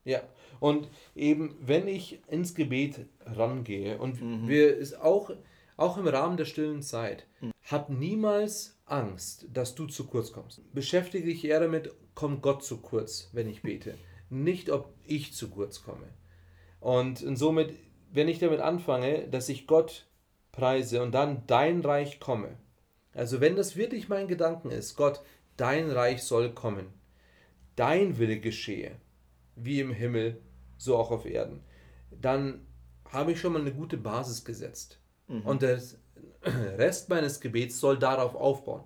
Ja. 0.05 0.23
Und 0.61 0.89
eben, 1.15 1.57
wenn 1.61 1.89
ich 1.89 2.21
ins 2.29 2.55
Gebet 2.55 3.07
rangehe 3.25 3.99
und 3.99 4.49
wir 4.49 4.77
ist 4.77 5.01
auch, 5.01 5.31
auch 5.77 5.97
im 5.97 6.07
Rahmen 6.07 6.37
der 6.37 6.45
stillen 6.45 6.83
Zeit, 6.83 7.27
hab 7.65 7.89
niemals 7.89 8.79
Angst, 8.85 9.47
dass 9.53 9.75
du 9.75 9.87
zu 9.87 10.07
kurz 10.07 10.33
kommst. 10.33 10.63
Beschäftige 10.75 11.27
dich 11.27 11.45
eher 11.45 11.61
damit, 11.61 11.91
kommt 12.15 12.43
Gott 12.43 12.65
zu 12.65 12.79
kurz, 12.79 13.31
wenn 13.33 13.49
ich 13.49 13.63
bete. 13.63 13.97
Nicht, 14.31 14.71
ob 14.71 14.95
ich 15.05 15.35
zu 15.35 15.51
kurz 15.51 15.83
komme. 15.83 16.09
Und, 16.81 17.23
und 17.23 17.37
somit, 17.37 17.75
wenn 18.13 18.29
ich 18.29 18.39
damit 18.39 18.61
anfange, 18.61 19.29
dass 19.29 19.49
ich 19.49 19.67
Gott 19.67 20.07
preise 20.53 21.03
und 21.03 21.13
dann 21.13 21.47
dein 21.47 21.81
Reich 21.81 22.21
komme. 22.21 22.57
Also 23.13 23.41
wenn 23.41 23.57
das 23.57 23.77
wirklich 23.77 24.09
mein 24.09 24.29
Gedanken 24.29 24.71
ist, 24.71 24.97
Gott, 24.97 25.21
dein 25.57 25.91
Reich 25.91 26.23
soll 26.23 26.53
kommen, 26.53 26.87
dein 27.77 28.19
Wille 28.19 28.41
geschehe, 28.41 28.97
wie 29.57 29.81
im 29.81 29.93
Himmel, 29.93 30.41
so 30.77 30.97
auch 30.97 31.11
auf 31.11 31.27
Erden, 31.27 31.63
dann 32.11 32.67
habe 33.11 33.33
ich 33.33 33.41
schon 33.41 33.53
mal 33.53 33.61
eine 33.61 33.73
gute 33.73 33.97
Basis 33.97 34.45
gesetzt. 34.45 34.99
Und 35.45 35.63
der 35.63 35.81
Rest 36.43 37.09
meines 37.09 37.41
Gebets 37.41 37.79
soll 37.81 37.99
darauf 37.99 38.35
aufbauen. 38.35 38.83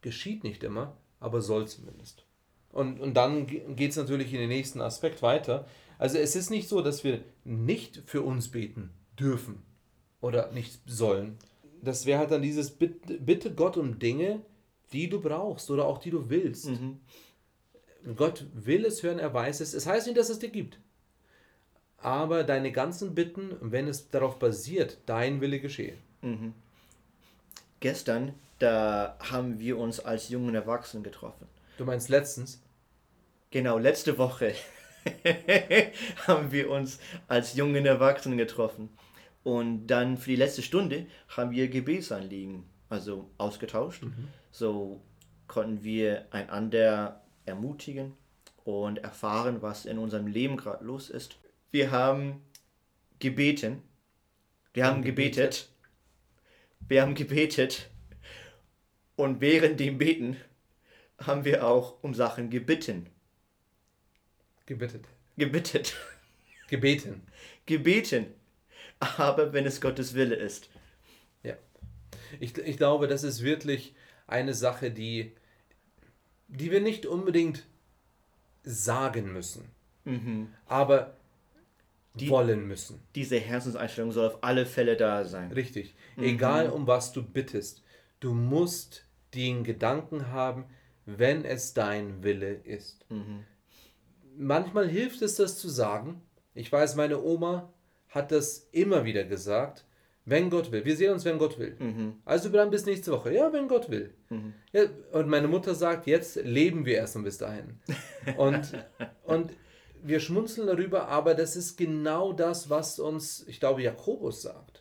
Geschieht 0.00 0.44
nicht 0.44 0.62
immer, 0.64 0.96
aber 1.20 1.42
soll 1.42 1.68
zumindest. 1.68 2.24
Und, 2.72 3.00
und 3.00 3.14
dann 3.14 3.46
geht 3.46 3.90
es 3.90 3.96
natürlich 3.96 4.32
in 4.32 4.40
den 4.40 4.48
nächsten 4.48 4.80
Aspekt 4.80 5.22
weiter. 5.22 5.66
Also 5.98 6.18
es 6.18 6.36
ist 6.36 6.50
nicht 6.50 6.68
so, 6.68 6.80
dass 6.80 7.02
wir 7.02 7.20
nicht 7.44 8.02
für 8.06 8.22
uns 8.22 8.48
beten 8.48 8.90
dürfen 9.18 9.62
oder 10.20 10.52
nicht 10.52 10.80
sollen. 10.86 11.38
Das 11.82 12.06
wäre 12.06 12.18
halt 12.18 12.30
dann 12.30 12.42
dieses 12.42 12.70
Bitte, 12.70 13.14
bitte 13.14 13.54
Gott 13.54 13.76
um 13.76 13.98
Dinge, 13.98 14.42
die 14.92 15.08
du 15.08 15.20
brauchst 15.20 15.70
oder 15.70 15.86
auch 15.86 15.98
die 15.98 16.10
du 16.10 16.30
willst. 16.30 16.68
Gott 18.16 18.46
will 18.54 18.84
es 18.84 19.02
hören, 19.02 19.18
er 19.18 19.34
weiß 19.34 19.60
es. 19.60 19.74
Es 19.74 19.86
heißt 19.86 20.06
nicht, 20.06 20.18
dass 20.18 20.30
es 20.30 20.38
dir 20.38 20.50
gibt. 20.50 20.78
Aber 22.00 22.44
deine 22.44 22.70
ganzen 22.70 23.14
Bitten, 23.14 23.56
wenn 23.60 23.88
es 23.88 24.08
darauf 24.10 24.38
basiert, 24.38 24.98
dein 25.06 25.40
Wille 25.40 25.58
geschehe. 25.58 25.96
Gestern, 27.80 28.34
da 28.60 29.16
haben 29.18 29.58
wir 29.58 29.78
uns 29.78 30.00
als 30.00 30.28
jungen 30.28 30.54
Erwachsenen 30.54 31.02
getroffen. 31.02 31.46
Du 31.78 31.84
meinst 31.84 32.08
letztens? 32.08 32.60
Genau, 33.52 33.78
letzte 33.78 34.18
Woche 34.18 34.52
haben 36.26 36.50
wir 36.50 36.70
uns 36.70 36.98
als 37.28 37.54
jungen 37.54 37.86
Erwachsenen 37.86 38.36
getroffen. 38.36 38.88
Und 39.44 39.86
dann 39.86 40.18
für 40.18 40.30
die 40.30 40.36
letzte 40.36 40.62
Stunde 40.62 41.06
haben 41.28 41.52
wir 41.52 41.68
Gebetsanliegen, 41.68 42.64
also 42.88 43.30
ausgetauscht. 43.38 44.02
So 44.50 45.00
konnten 45.46 45.84
wir 45.84 46.26
einander 46.32 47.22
ermutigen 47.46 48.14
und 48.64 48.98
erfahren, 48.98 49.62
was 49.62 49.86
in 49.86 49.98
unserem 49.98 50.26
Leben 50.26 50.56
gerade 50.56 50.84
los 50.84 51.08
ist. 51.08 51.38
Wir 51.70 51.92
haben 51.92 52.42
gebeten. 53.20 53.84
Wir 54.74 54.84
haben 54.84 55.02
gebetet. 55.02 55.68
Wir 56.80 57.02
haben 57.02 57.14
gebetet. 57.14 57.88
Und 59.14 59.40
während 59.40 59.78
dem 59.78 59.96
Beten 59.96 60.36
haben 61.18 61.44
wir 61.44 61.66
auch 61.66 62.02
um 62.02 62.14
Sachen 62.14 62.50
gebeten. 62.50 63.06
Gebittet. 64.66 65.04
Gebittet. 65.36 65.96
Gebeten. 66.68 67.22
Gebeten. 67.66 68.26
Aber 69.00 69.52
wenn 69.52 69.66
es 69.66 69.80
Gottes 69.80 70.14
Wille 70.14 70.34
ist. 70.34 70.68
Ja. 71.42 71.54
Ich, 72.40 72.56
ich 72.58 72.76
glaube, 72.76 73.08
das 73.08 73.24
ist 73.24 73.42
wirklich 73.42 73.94
eine 74.26 74.54
Sache, 74.54 74.90
die, 74.90 75.32
die 76.48 76.70
wir 76.70 76.80
nicht 76.80 77.06
unbedingt 77.06 77.66
sagen 78.62 79.32
müssen, 79.32 79.70
aber 80.66 81.16
wollen 82.14 82.66
müssen. 82.66 83.00
Diese 83.14 83.38
Herzenseinstellung 83.38 84.12
soll 84.12 84.26
auf 84.26 84.42
alle 84.42 84.66
Fälle 84.66 84.96
da 84.96 85.24
sein. 85.24 85.52
Richtig. 85.52 85.94
Egal 86.16 86.70
um 86.70 86.86
was 86.86 87.12
du 87.12 87.22
bittest, 87.22 87.82
du 88.20 88.34
musst 88.34 89.06
den 89.34 89.64
Gedanken 89.64 90.28
haben, 90.28 90.64
wenn 91.16 91.44
es 91.44 91.72
dein 91.72 92.22
Wille 92.22 92.52
ist. 92.52 93.06
Manchmal 94.36 94.88
hilft 94.88 95.22
es, 95.22 95.36
das 95.36 95.58
zu 95.58 95.68
sagen. 95.68 96.20
Ich 96.54 96.70
weiß, 96.70 96.96
meine 96.96 97.22
Oma 97.22 97.72
hat 98.08 98.30
das 98.30 98.68
immer 98.72 99.04
wieder 99.04 99.24
gesagt. 99.24 99.84
Wenn 100.26 100.50
Gott 100.50 100.70
will. 100.70 100.84
Wir 100.84 100.94
sehen 100.94 101.12
uns, 101.14 101.24
wenn 101.24 101.38
Gott 101.38 101.58
will. 101.58 101.76
Also 102.26 102.50
dann 102.50 102.70
bis 102.70 102.84
nächste 102.84 103.10
Woche. 103.12 103.32
Ja, 103.32 103.50
wenn 103.52 103.66
Gott 103.68 103.88
will. 103.90 104.12
Ja, 104.72 104.82
und 105.12 105.28
meine 105.28 105.48
Mutter 105.48 105.74
sagt, 105.74 106.06
jetzt 106.06 106.36
leben 106.36 106.84
wir 106.84 106.96
erst 106.96 107.16
mal 107.16 107.22
bis 107.22 107.38
dahin. 107.38 107.80
Und, 108.36 108.72
und 109.24 109.52
wir 110.02 110.20
schmunzeln 110.20 110.66
darüber, 110.66 111.08
aber 111.08 111.34
das 111.34 111.56
ist 111.56 111.78
genau 111.78 112.34
das, 112.34 112.68
was 112.68 112.98
uns, 112.98 113.48
ich 113.48 113.58
glaube, 113.60 113.82
Jakobus 113.82 114.42
sagt. 114.42 114.80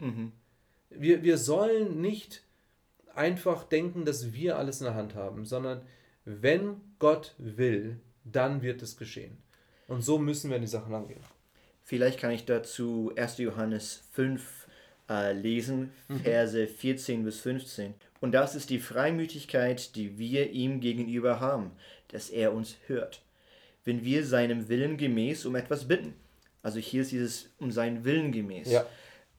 Wir, 0.90 1.24
wir 1.24 1.38
sollen 1.38 2.02
nicht 2.02 2.44
einfach 3.16 3.64
denken, 3.64 4.04
dass 4.04 4.34
wir 4.34 4.58
alles 4.58 4.82
in 4.82 4.86
der 4.86 4.96
Hand 4.96 5.16
haben, 5.16 5.46
sondern 5.46 5.82
wenn 6.28 6.82
Gott 7.00 7.34
will, 7.38 8.02
dann 8.26 8.62
wird 8.62 8.82
es 8.82 8.98
geschehen. 8.98 9.38
Und 9.88 10.02
so 10.02 10.20
müssen 10.20 10.50
wir 10.50 10.58
an 10.58 10.62
die 10.62 10.68
Sachen 10.68 10.94
angehen. 10.94 11.22
Vielleicht 11.86 12.20
kann 12.20 12.32
ich 12.32 12.44
dazu 12.44 13.14
1. 13.16 13.38
Johannes 13.38 14.04
5 14.12 14.68
äh, 15.10 15.32
lesen, 15.32 15.94
Verse 16.24 16.68
14 16.68 17.24
bis 17.24 17.40
15. 17.40 17.94
Und 18.20 18.34
das 18.34 18.56
ist 18.56 18.70
die 18.70 18.80
Freimütigkeit, 18.80 19.96
die 19.96 20.20
wir 20.20 20.50
ihm 20.52 20.82
gegenüber 20.82 21.40
haben, 21.40 21.72
dass 22.10 22.30
er 22.30 22.54
uns 22.54 22.76
hört. 22.88 23.22
Wenn 23.86 24.04
wir 24.04 24.26
seinem 24.26 24.68
Willen 24.68 24.98
gemäß 24.98 25.46
um 25.46 25.56
etwas 25.56 25.88
bitten. 25.88 26.14
Also 26.62 26.80
hier 26.80 27.04
ist 27.04 27.14
dieses 27.14 27.50
um 27.58 27.72
seinen 27.72 28.04
Willen 28.04 28.34
gemäß. 28.34 28.70
Ja. 28.70 28.86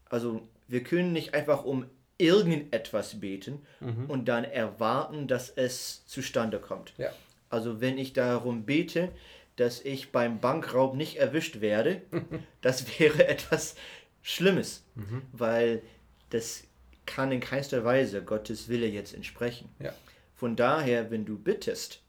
Also 0.06 0.40
wir 0.68 0.82
können 0.82 1.12
nicht 1.12 1.34
einfach 1.34 1.66
um 1.66 1.84
irgendetwas 2.18 3.20
beten 3.20 3.60
und 4.08 4.26
dann 4.26 4.44
erwarten, 4.44 5.28
dass 5.28 5.50
es 5.50 6.04
zustande 6.06 6.58
kommt. 6.58 6.92
Ja. 6.98 7.12
Also 7.48 7.80
wenn 7.80 7.96
ich 7.96 8.12
darum 8.12 8.64
bete, 8.64 9.10
dass 9.56 9.80
ich 9.80 10.12
beim 10.12 10.40
Bankraub 10.40 10.94
nicht 10.94 11.16
erwischt 11.16 11.60
werde, 11.60 12.02
das 12.60 12.98
wäre 12.98 13.26
etwas 13.26 13.76
Schlimmes, 14.22 14.84
weil 15.32 15.82
das 16.30 16.64
kann 17.06 17.32
in 17.32 17.40
keinster 17.40 17.84
Weise 17.84 18.22
Gottes 18.22 18.68
Wille 18.68 18.86
jetzt 18.86 19.14
entsprechen. 19.14 19.68
Ja. 19.78 19.94
Von 20.34 20.56
daher, 20.56 21.10
wenn 21.10 21.24
du 21.24 21.38
bittest 21.38 22.02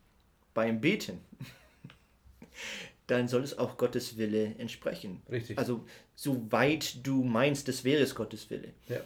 beim 0.54 0.82
Beten, 0.82 1.22
dann 3.08 3.28
soll 3.28 3.44
es 3.44 3.58
auch 3.58 3.78
Gottes 3.78 4.18
Wille 4.18 4.56
entsprechen. 4.58 5.22
Richtig. 5.32 5.58
Also 5.58 5.86
soweit 6.16 7.06
du 7.08 7.24
meinst, 7.24 7.68
das 7.68 7.84
wäre 7.84 8.04
es 8.04 8.14
Gottes 8.14 8.50
Wille. 8.50 8.74
Ja. 8.88 9.00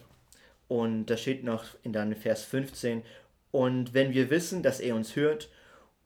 Und 0.73 1.05
da 1.05 1.17
steht 1.17 1.43
noch 1.43 1.65
in 1.83 1.93
dann 1.93 2.15
Vers 2.15 2.45
15, 2.45 3.03
und 3.51 3.93
wenn 3.93 4.11
wir 4.11 4.31
wissen, 4.31 4.63
dass 4.63 4.79
er 4.79 4.95
uns 4.95 5.15
hört 5.15 5.51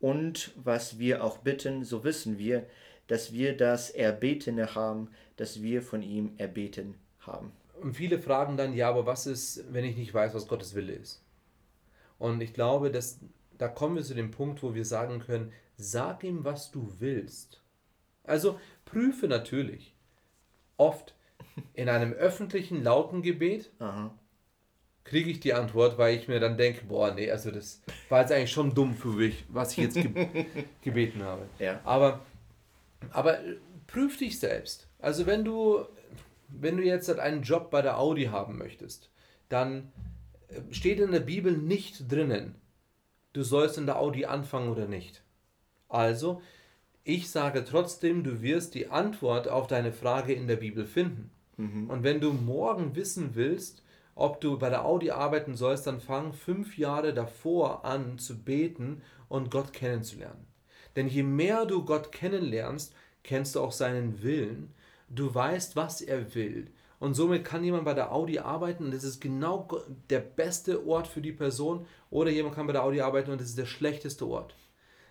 und 0.02 0.52
was 0.58 1.00
wir 1.00 1.24
auch 1.24 1.38
bitten, 1.38 1.86
so 1.86 2.04
wissen 2.04 2.38
wir, 2.38 2.66
dass 3.08 3.32
wir 3.32 3.56
das 3.56 3.90
Erbetene 3.90 4.76
haben, 4.76 5.10
das 5.38 5.62
wir 5.62 5.82
von 5.82 6.02
ihm 6.02 6.34
erbeten 6.38 6.96
haben. 7.20 7.54
Und 7.82 7.94
viele 7.94 8.20
fragen 8.20 8.58
dann, 8.58 8.74
ja, 8.74 8.90
aber 8.90 9.06
was 9.06 9.26
ist, 9.26 9.64
wenn 9.72 9.86
ich 9.86 9.96
nicht 9.96 10.14
weiß, 10.14 10.34
was 10.34 10.50
Gottes 10.50 10.76
Wille 10.76 10.92
ist? 10.92 11.24
Und 12.20 12.42
ich 12.42 12.54
glaube, 12.54 12.92
dass 12.92 13.22
da 13.58 13.70
kommen 13.70 13.96
wir 13.96 14.04
zu 14.04 14.16
dem 14.16 14.32
Punkt, 14.32 14.62
wo 14.62 14.76
wir 14.76 14.84
sagen 14.84 15.20
können, 15.20 15.54
sag 15.78 16.26
ihm, 16.26 16.44
was 16.44 16.72
du 16.72 16.92
willst. 17.00 17.64
Also 18.26 18.60
prüfe 18.84 19.30
natürlich. 19.30 19.96
oft 20.78 21.16
in 21.74 21.90
einem 21.90 22.14
öffentlichen 22.14 22.84
lauten 22.84 23.22
Gebet 23.22 23.72
kriege 25.08 25.30
ich 25.30 25.40
die 25.40 25.54
Antwort, 25.54 25.98
weil 25.98 26.16
ich 26.16 26.28
mir 26.28 26.40
dann 26.40 26.58
denke, 26.58 26.86
boah, 26.86 27.14
nee, 27.14 27.32
also 27.32 27.50
das 27.50 27.82
war 28.10 28.22
jetzt 28.22 28.32
eigentlich 28.32 28.52
schon 28.52 28.76
dumm 28.76 28.94
für 28.94 29.08
mich, 29.08 29.46
was 29.48 29.72
ich 29.72 29.78
jetzt 29.78 29.96
ge 29.96 30.46
gebeten 30.82 31.24
habe. 31.24 31.48
Ja. 31.60 31.80
Aber, 31.84 32.20
aber 33.12 33.40
prüf 33.88 34.18
dich 34.18 34.40
selbst. 34.40 34.88
Also 35.00 35.26
wenn 35.26 35.46
du, 35.46 35.86
wenn 36.50 36.78
du 36.78 36.84
jetzt 36.84 37.08
halt 37.08 37.20
einen 37.20 37.42
Job 37.42 37.72
bei 37.72 37.82
der 37.82 37.98
Audi 37.98 38.26
haben 38.26 38.58
möchtest, 38.58 39.10
dann 39.50 39.92
äh, 40.50 40.62
steht 40.72 41.00
in 41.00 41.12
der 41.12 41.22
Bibel 41.22 41.54
nicht 41.54 42.12
drinnen, 42.12 42.56
du 43.32 43.44
sollst 43.44 43.78
in 43.78 43.86
der 43.86 44.00
Audi 44.00 44.26
anfangen 44.26 44.70
oder 44.70 44.88
nicht. 44.88 45.24
Also, 45.88 46.42
ich 47.06 47.30
sage 47.30 47.64
trotzdem, 47.64 48.26
du 48.26 48.42
wirst 48.42 48.76
die 48.76 48.90
Antwort 48.90 49.48
auf 49.48 49.68
deine 49.68 49.94
Frage 49.94 50.34
in 50.34 50.48
der 50.48 50.58
Bibel 50.58 50.86
finden. 50.86 51.32
Mhm. 51.56 51.90
Und 51.90 52.04
wenn 52.04 52.20
du 52.20 52.34
morgen 52.34 52.96
wissen 52.98 53.36
willst, 53.36 53.84
ob 54.18 54.42
du 54.42 54.58
bei 54.58 54.70
der 54.70 54.84
Audi 54.86 55.12
arbeiten 55.12 55.56
sollst, 55.56 55.86
dann 55.86 56.02
fang 56.02 56.34
fünf 56.34 56.78
Jahre 56.78 57.14
davor 57.14 57.86
an 57.86 58.18
zu 58.18 58.44
beten 58.44 59.02
und 59.30 59.52
Gott 59.52 59.74
kennenzulernen. 59.74 60.48
Denn 60.96 61.08
je 61.08 61.24
mehr 61.24 61.66
du 61.66 61.86
Gott 61.86 62.12
kennenlernst, 62.12 62.94
kennst 63.24 63.56
du 63.56 63.62
auch 63.62 63.72
seinen 63.72 64.24
Willen. 64.24 64.74
Du 65.10 65.34
weißt, 65.34 65.76
was 65.76 66.02
er 66.02 66.34
will. 66.34 66.72
Und 67.00 67.14
somit 67.14 67.46
kann 67.46 67.64
jemand 67.64 67.86
bei 67.86 67.94
der 67.94 68.12
Audi 68.12 68.40
arbeiten 68.40 68.86
und 68.86 68.94
das 68.94 69.04
ist 69.04 69.22
genau 69.22 69.68
der 70.10 70.20
beste 70.20 70.88
Ort 70.88 71.06
für 71.06 71.22
die 71.22 71.32
Person. 71.32 71.86
Oder 72.10 72.32
jemand 72.32 72.56
kann 72.56 72.66
bei 72.66 72.74
der 72.74 72.84
Audi 72.84 73.02
arbeiten 73.02 73.32
und 73.32 73.40
das 73.40 73.50
ist 73.50 73.58
der 73.58 73.68
schlechteste 73.68 74.28
Ort. 74.28 74.56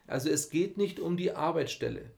Also 0.08 0.28
es 0.28 0.50
geht 0.50 0.76
nicht 0.78 0.98
um 0.98 1.16
die 1.16 1.32
Arbeitsstelle. 1.32 2.10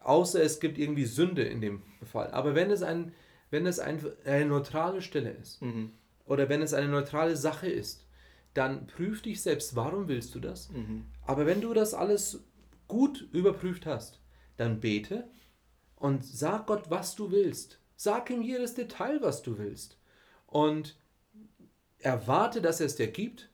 Außer 0.00 0.42
es 0.42 0.58
gibt 0.58 0.78
irgendwie 0.78 1.04
Sünde 1.04 1.44
in 1.44 1.60
dem 1.60 1.82
Fall. 2.02 2.32
Aber 2.32 2.56
wenn 2.56 2.72
es, 2.72 2.82
ein, 2.82 3.12
wenn 3.50 3.66
es 3.66 3.78
ein, 3.78 4.00
eine 4.24 4.46
neutrale 4.46 5.02
Stelle 5.02 5.30
ist 5.30 5.62
Mhm. 5.62 5.92
Oder 6.26 6.48
wenn 6.48 6.62
es 6.62 6.74
eine 6.74 6.88
neutrale 6.88 7.36
Sache 7.36 7.68
ist, 7.68 8.06
dann 8.54 8.86
prüf 8.86 9.22
dich 9.22 9.40
selbst, 9.40 9.76
warum 9.76 10.08
willst 10.08 10.34
du 10.34 10.40
das? 10.40 10.70
Mhm. 10.70 11.06
Aber 11.26 11.46
wenn 11.46 11.60
du 11.60 11.72
das 11.72 11.94
alles 11.94 12.44
gut 12.88 13.28
überprüft 13.32 13.86
hast, 13.86 14.20
dann 14.56 14.80
bete 14.80 15.28
und 15.96 16.24
sag 16.24 16.66
Gott, 16.66 16.90
was 16.90 17.14
du 17.14 17.30
willst. 17.30 17.78
Sag 17.96 18.30
ihm 18.30 18.42
jedes 18.42 18.74
Detail, 18.74 19.22
was 19.22 19.42
du 19.42 19.58
willst. 19.58 19.96
Und 20.46 20.96
erwarte, 21.98 22.60
dass 22.60 22.80
er 22.80 22.86
es 22.86 22.96
dir 22.96 23.06
gibt 23.06 23.48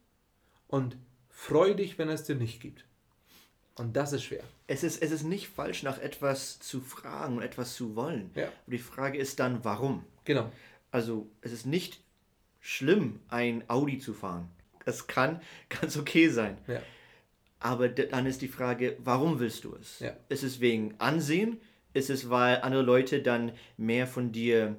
und 0.66 0.96
freu 1.28 1.74
dich, 1.74 1.98
wenn 1.98 2.08
er 2.08 2.14
es 2.14 2.24
dir 2.24 2.34
nicht 2.34 2.60
gibt. 2.60 2.84
Und 3.76 3.96
das 3.96 4.12
ist 4.12 4.24
schwer. 4.24 4.42
Es 4.66 4.82
ist, 4.82 5.00
es 5.02 5.12
ist 5.12 5.22
nicht 5.22 5.48
falsch, 5.48 5.82
nach 5.84 5.98
etwas 5.98 6.58
zu 6.58 6.80
fragen 6.80 7.36
und 7.36 7.42
etwas 7.42 7.74
zu 7.74 7.94
wollen. 7.94 8.30
Ja. 8.34 8.46
Aber 8.46 8.72
die 8.72 8.78
Frage 8.78 9.18
ist 9.18 9.38
dann, 9.38 9.64
warum? 9.64 10.04
Genau. 10.24 10.50
Also, 10.90 11.30
es 11.42 11.52
ist 11.52 11.66
nicht 11.66 12.00
schlimm, 12.60 13.20
ein 13.28 13.64
Audi 13.68 13.98
zu 13.98 14.14
fahren. 14.14 14.48
Das 14.84 15.06
kann 15.06 15.40
ganz 15.68 15.96
okay 15.96 16.28
sein. 16.28 16.58
Ja. 16.66 16.80
Aber 17.60 17.88
dann 17.88 18.26
ist 18.26 18.40
die 18.42 18.48
Frage, 18.48 18.96
warum 19.00 19.40
willst 19.40 19.64
du 19.64 19.74
es? 19.74 19.98
Ja. 20.00 20.12
Ist 20.28 20.44
es 20.44 20.60
wegen 20.60 20.94
Ansehen? 20.98 21.60
Ist 21.92 22.08
es, 22.10 22.30
weil 22.30 22.60
andere 22.60 22.82
Leute 22.82 23.20
dann 23.22 23.52
mehr 23.76 24.06
von 24.06 24.30
dir, 24.30 24.76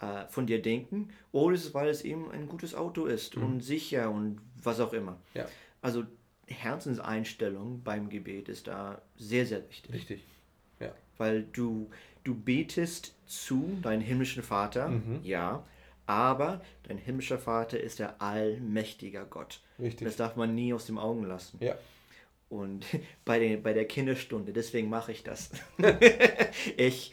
äh, 0.00 0.26
von 0.28 0.46
dir 0.46 0.62
denken? 0.62 1.08
Oder 1.32 1.54
ist 1.56 1.64
es, 1.64 1.74
weil 1.74 1.88
es 1.88 2.02
eben 2.02 2.30
ein 2.30 2.46
gutes 2.46 2.74
Auto 2.74 3.06
ist 3.06 3.34
und 3.36 3.60
sicher 3.62 4.10
und 4.10 4.40
was 4.62 4.78
auch 4.78 4.92
immer? 4.92 5.12
Mhm. 5.12 5.18
Ja. 5.34 5.46
Also 5.82 6.04
Herzenseinstellung 6.46 7.82
beim 7.82 8.08
Gebet 8.08 8.48
ist 8.48 8.66
da 8.66 9.02
sehr, 9.16 9.46
sehr 9.46 9.68
wichtig. 9.68 9.94
Richtig. 9.94 10.24
Ja. 10.78 10.92
Weil 11.18 11.42
du, 11.52 11.90
du 12.24 12.34
betest 12.34 13.14
zu 13.26 13.78
deinem 13.82 14.00
himmlischen 14.02 14.42
Vater, 14.42 14.88
Mhm. 14.88 15.20
ja, 15.22 15.64
aber 16.10 16.60
dein 16.82 16.98
himmlischer 16.98 17.38
Vater 17.38 17.78
ist 17.78 18.00
der 18.00 18.20
allmächtiger 18.20 19.24
Gott. 19.24 19.60
Richtig. 19.78 20.08
Das 20.08 20.16
darf 20.16 20.34
man 20.34 20.56
nie 20.56 20.74
aus 20.74 20.86
den 20.86 20.98
Augen 20.98 21.22
lassen. 21.22 21.58
Ja. 21.62 21.78
Und 22.48 22.84
bei, 23.24 23.38
den, 23.38 23.62
bei 23.62 23.72
der 23.72 23.84
Kinderstunde, 23.84 24.52
deswegen 24.52 24.90
mache 24.90 25.12
ich 25.12 25.22
das. 25.22 25.52
ich, 26.76 27.12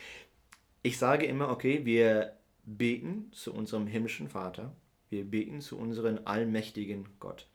ich 0.82 0.98
sage 0.98 1.28
immer, 1.28 1.50
okay, 1.50 1.86
wir 1.86 2.34
beten 2.64 3.32
zu 3.34 3.54
unserem 3.54 3.86
himmlischen 3.86 4.30
Vater, 4.30 4.76
wir 5.10 5.26
beten 5.26 5.62
zu 5.62 5.78
unserem 5.78 6.22
allmächtigen 6.26 7.08
Gott. 7.20 7.48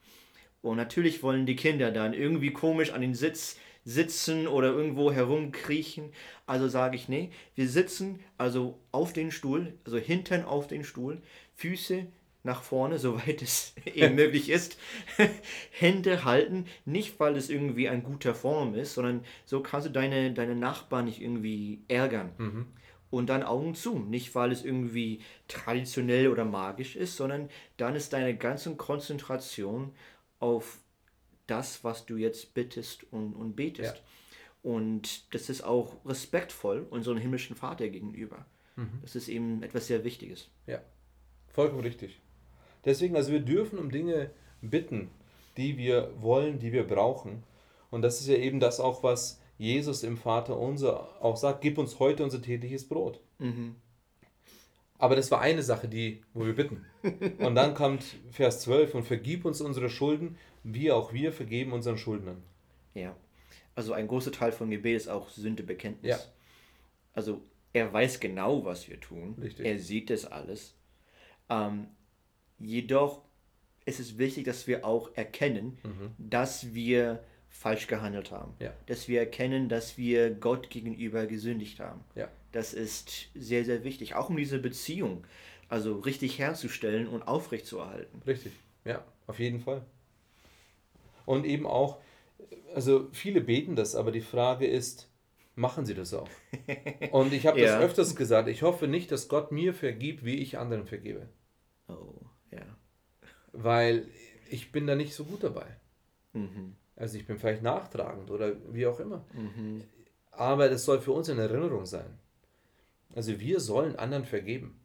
Und 0.63 0.77
natürlich 0.77 1.25
wollen 1.25 1.45
die 1.45 1.57
Kinder 1.57 1.91
dann 1.91 2.15
irgendwie 2.15 2.53
komisch 2.53 2.93
an 2.93 3.01
den 3.01 3.15
Sitz 3.15 3.59
sitzen 3.85 4.47
oder 4.47 4.69
irgendwo 4.69 5.13
herumkriechen. 5.13 6.13
Also 6.47 6.69
sage 6.69 6.97
ich, 6.97 7.09
nee, 7.09 7.31
wir 7.55 7.69
sitzen 7.69 8.21
also 8.39 8.79
auf 8.93 9.13
den 9.13 9.31
Stuhl, 9.31 9.75
also 9.85 9.99
hinten 9.99 10.45
auf 10.45 10.67
den 10.67 10.85
Stuhl, 10.85 11.21
Füße 11.55 12.07
nach 12.45 12.63
vorne, 12.63 12.99
soweit 12.99 13.43
es 13.43 13.75
eben 13.87 14.15
möglich 14.15 14.51
ist, 14.51 14.79
Hände 15.71 16.25
halten, 16.25 16.67
nicht 16.85 17.19
weil 17.21 17.37
es 17.37 17.51
irgendwie 17.51 17.89
ein 17.89 18.03
guter 18.03 18.35
Form 18.35 18.75
ist, 18.75 18.95
sondern 18.95 19.25
so 19.45 19.61
kannst 19.61 19.89
du 19.89 19.91
deine, 19.91 20.33
deine 20.33 20.57
Nachbarn 20.57 21.07
nicht 21.07 21.21
irgendwie 21.21 21.83
ärgern. 21.89 22.31
Mhm. 22.39 22.67
Und 23.11 23.27
dann 23.27 23.43
Augen 23.43 23.75
zu, 23.75 23.99
nicht 23.99 24.35
weil 24.35 24.53
es 24.53 24.65
irgendwie 24.65 25.21
traditionell 25.47 26.29
oder 26.29 26.47
magisch 26.47 26.97
ist, 26.97 27.17
sondern 27.17 27.51
dann 27.77 27.95
ist 27.95 28.15
deine 28.15 28.35
ganze 28.35 28.75
Konzentration 28.75 29.93
auf 30.41 30.79
das, 31.47 31.85
was 31.85 32.07
du 32.07 32.17
jetzt 32.17 32.55
bittest 32.55 33.05
und, 33.13 33.35
und 33.35 33.57
betest. 33.57 33.97
Ja. 33.97 34.03
Und 34.63 35.35
das 35.35 35.49
ist 35.49 35.63
auch 35.63 35.97
respektvoll 36.07 36.87
unserem 36.91 37.19
himmlischen 37.19 37.57
Vater 37.57 37.89
gegenüber. 37.89 38.47
Mhm. 38.77 39.01
Das 39.03 39.17
ist 39.17 39.29
eben 39.29 39.63
etwas 39.63 39.87
sehr 39.87 40.05
Wichtiges. 40.05 40.49
Ja, 40.67 40.81
vollkommen 41.49 41.83
richtig. 41.83 42.21
Deswegen, 42.85 43.17
also 43.17 43.33
wir 43.33 43.41
dürfen 43.41 43.79
um 43.79 43.91
Dinge 43.91 44.31
bitten, 44.61 45.11
die 45.57 45.77
wir 45.77 46.13
wollen, 46.21 46.59
die 46.59 46.73
wir 46.73 46.85
brauchen. 46.87 47.43
Und 47.91 48.03
das 48.03 48.21
ist 48.21 48.29
ja 48.29 48.37
eben 48.37 48.61
das 48.61 48.81
auch, 48.81 49.03
was 49.03 49.41
Jesus 49.59 50.03
im 50.03 50.17
Vater 50.17 50.59
unser 50.59 51.23
auch 51.23 51.37
sagt, 51.37 51.61
gib 51.61 51.79
uns 51.79 51.99
heute 51.99 52.25
unser 52.25 52.41
tägliches 52.41 52.89
Brot. 52.89 53.21
Mhm. 53.39 53.77
Aber 55.03 55.17
das 55.17 55.33
war 55.33 55.41
eine 55.41 55.65
Sache, 55.65 55.89
die, 55.89 56.23
wo 56.33 56.47
wir 56.47 56.55
bitten. 56.55 56.87
Und 57.39 57.57
dann 57.57 57.75
kommt 57.75 58.05
Vers 58.31 58.61
12 58.61 58.95
und 58.95 59.03
vergib 59.03 59.45
uns 59.45 59.61
unsere 59.61 59.91
Schulden, 59.91 60.39
wie 60.63 60.93
auch 60.93 61.13
wir 61.13 61.33
vergeben 61.33 61.73
unseren 61.73 61.99
Schuldnern. 61.99 62.41
Ja. 62.95 63.17
Also 63.75 63.95
ein 63.95 64.07
großer 64.07 64.31
Teil 64.31 64.53
von 64.53 64.71
Gebet 64.71 64.97
ist 64.97 65.09
auch 65.09 65.29
Sündebekenntnis. 65.29 66.09
Ja. 66.09 66.19
Also 67.15 67.43
er 67.73 67.93
weiß 67.93 68.21
genau, 68.21 68.65
was 68.65 68.89
wir 68.89 69.01
tun. 69.01 69.35
Richtig. 69.43 69.67
Er 69.67 69.81
sieht 69.81 70.09
das 70.09 70.25
alles. 70.25 70.77
Ähm, 71.51 71.89
jedoch 72.61 73.23
ist 73.85 73.99
es 73.99 74.19
wichtig, 74.19 74.45
dass 74.45 74.69
wir 74.69 74.85
auch 74.85 75.11
erkennen, 75.17 75.79
dass 76.17 76.75
wir 76.75 77.25
falsch 77.49 77.89
gehandelt 77.89 78.31
haben. 78.31 78.55
Ja. 78.61 78.73
Dass 78.87 79.09
wir 79.09 79.19
erkennen, 79.19 79.69
dass 79.69 79.99
wir 79.99 80.31
Gott 80.31 80.71
gegenüber 80.71 81.27
gesündigt 81.27 81.81
haben. 81.81 82.05
Ja. 82.15 82.29
Das 82.53 82.75
ist 82.75 83.29
sehr, 83.35 83.65
sehr 83.65 83.85
wichtig. 83.85 84.15
Auch 84.15 84.29
um 84.29 84.37
diese 84.37 84.59
Beziehung 84.59 85.25
also 85.73 86.01
richtig 86.01 86.39
herzustellen 86.39 87.09
und 87.09 87.23
aufrechtzuerhalten. 87.23 88.21
Richtig, 88.27 88.53
ja, 88.85 89.03
auf 89.27 89.39
jeden 89.39 89.59
Fall. 89.59 89.83
Und 91.25 91.47
eben 91.47 91.67
auch, 91.67 91.99
also 92.75 93.09
viele 93.13 93.41
beten 93.41 93.75
das, 93.75 93.95
aber 93.95 94.13
die 94.13 94.21
Frage 94.21 94.67
ist, 94.67 95.09
machen 95.55 95.87
sie 95.87 95.95
das 95.95 96.13
auch? 96.13 96.29
Und 97.11 97.33
ich 97.33 97.47
habe 97.47 97.59
Ja. 97.59 97.79
das 97.79 97.81
öfters 97.81 98.17
gesagt, 98.17 98.49
ich 98.49 98.63
hoffe 98.63 98.87
nicht, 98.87 99.11
dass 99.13 99.29
Gott 99.29 99.51
mir 99.51 99.73
vergibt, 99.73 100.27
wie 100.27 100.37
ich 100.37 100.59
anderen 100.59 100.87
vergebe. 100.87 101.29
Oh, 101.89 102.15
ja. 102.51 102.67
Weil 103.53 104.07
ich 104.51 104.73
bin 104.73 104.87
da 104.87 104.95
nicht 104.95 105.15
so 105.15 105.25
gut 105.25 105.43
dabei. 105.43 105.67
Mhm. 106.35 106.77
Also 106.97 107.17
ich 107.17 107.27
bin 107.27 107.39
vielleicht 107.39 107.63
nachtragend 107.63 108.31
oder 108.31 108.53
wie 108.75 108.87
auch 108.87 109.01
immer. 109.01 109.25
Mhm. 109.33 109.85
Aber 110.33 110.69
das 110.69 110.85
soll 110.85 111.01
für 111.01 111.13
uns 111.13 111.29
in 111.31 111.39
Erinnerung 111.39 111.87
sein. 111.87 112.19
Also 113.15 113.39
wir 113.41 113.61
sollen 113.61 113.97
anderen 113.97 114.25
vergeben. 114.25 114.81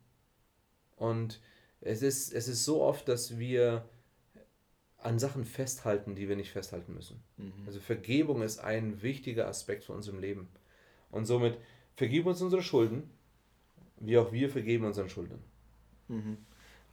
Und 0.96 1.42
es 1.82 2.02
ist, 2.02 2.34
es 2.34 2.48
ist 2.48 2.66
so 2.66 2.82
oft, 2.82 3.08
dass 3.08 3.38
wir 3.38 3.88
an 4.98 5.20
Sachen 5.20 5.46
festhalten, 5.46 6.16
die 6.16 6.28
wir 6.28 6.36
nicht 6.36 6.52
festhalten 6.52 6.94
müssen. 6.94 7.24
Also 7.66 7.80
Vergebung 7.80 8.42
ist 8.42 8.60
ein 8.60 9.02
wichtiger 9.02 9.48
Aspekt 9.48 9.84
von 9.86 9.96
unserem 9.98 10.20
Leben. 10.20 10.48
Und 11.12 11.26
somit 11.26 11.58
vergib 11.96 12.26
uns 12.26 12.42
unsere 12.42 12.62
Schulden, 12.64 13.10
wie 14.00 14.18
auch 14.18 14.32
wir 14.32 14.50
vergeben 14.50 14.86
unseren 14.86 15.10
Schuldern. 15.10 15.44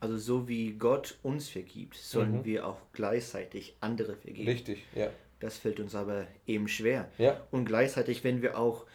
Also 0.00 0.18
so 0.18 0.48
wie 0.48 0.72
Gott 0.74 1.18
uns 1.22 1.48
vergibt, 1.48 1.96
sollen 1.96 2.38
Mhm. 2.40 2.44
wir 2.44 2.66
auch 2.66 2.78
gleichzeitig 2.92 3.76
andere 3.80 4.16
vergeben. 4.16 4.48
Richtig, 4.48 4.84
ja. 4.94 5.10
Das 5.40 5.56
fällt 5.58 5.80
uns 5.80 5.94
aber 5.94 6.26
eben 6.46 6.68
schwer. 6.68 7.10
Ja, 7.18 7.42
Und 7.50 7.64
gleichzeitig, 7.66 8.22
wenn 8.24 8.42
wir 8.42 8.58
auch 8.58 8.86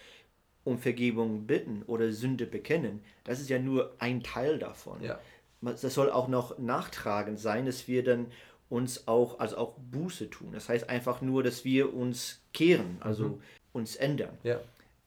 um 0.69 0.77
Vergebung 0.77 1.47
bitten 1.47 1.83
oder 1.87 2.11
Sünde 2.11 2.45
bekennen, 2.45 3.01
das 3.23 3.39
ist 3.39 3.49
ja 3.49 3.59
nur 3.59 3.93
ein 3.99 4.23
Teil 4.23 4.59
davon. 4.59 5.01
ja, 5.03 5.19
Das 5.61 5.81
soll 5.81 6.09
auch 6.11 6.27
noch 6.27 6.57
nachtragend 6.59 7.39
sein, 7.39 7.65
dass 7.65 7.87
wir 7.87 8.03
dann 8.03 8.27
uns 8.69 9.07
auch, 9.07 9.39
also 9.39 9.57
auch 9.57 9.73
Buße 9.91 10.29
tun. 10.29 10.51
Das 10.53 10.69
heißt 10.69 10.89
einfach 10.89 11.21
nur, 11.21 11.43
dass 11.43 11.65
wir 11.65 11.93
uns 11.93 12.41
kehren, 12.53 12.97
also 12.99 13.41
uns 13.73 13.95
ändern. 13.95 14.37
ja, 14.43 14.59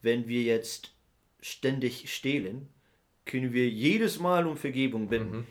Wenn 0.03 0.27
wir 0.27 0.43
jetzt 0.43 0.93
ständig 1.41 2.13
stehlen, 2.13 2.69
können 3.25 3.53
wir 3.53 3.69
jedes 3.69 4.19
Mal 4.19 4.47
um 4.47 4.57
Vergebung 4.57 5.09
bitten. 5.09 5.39
Mhm. 5.39 5.47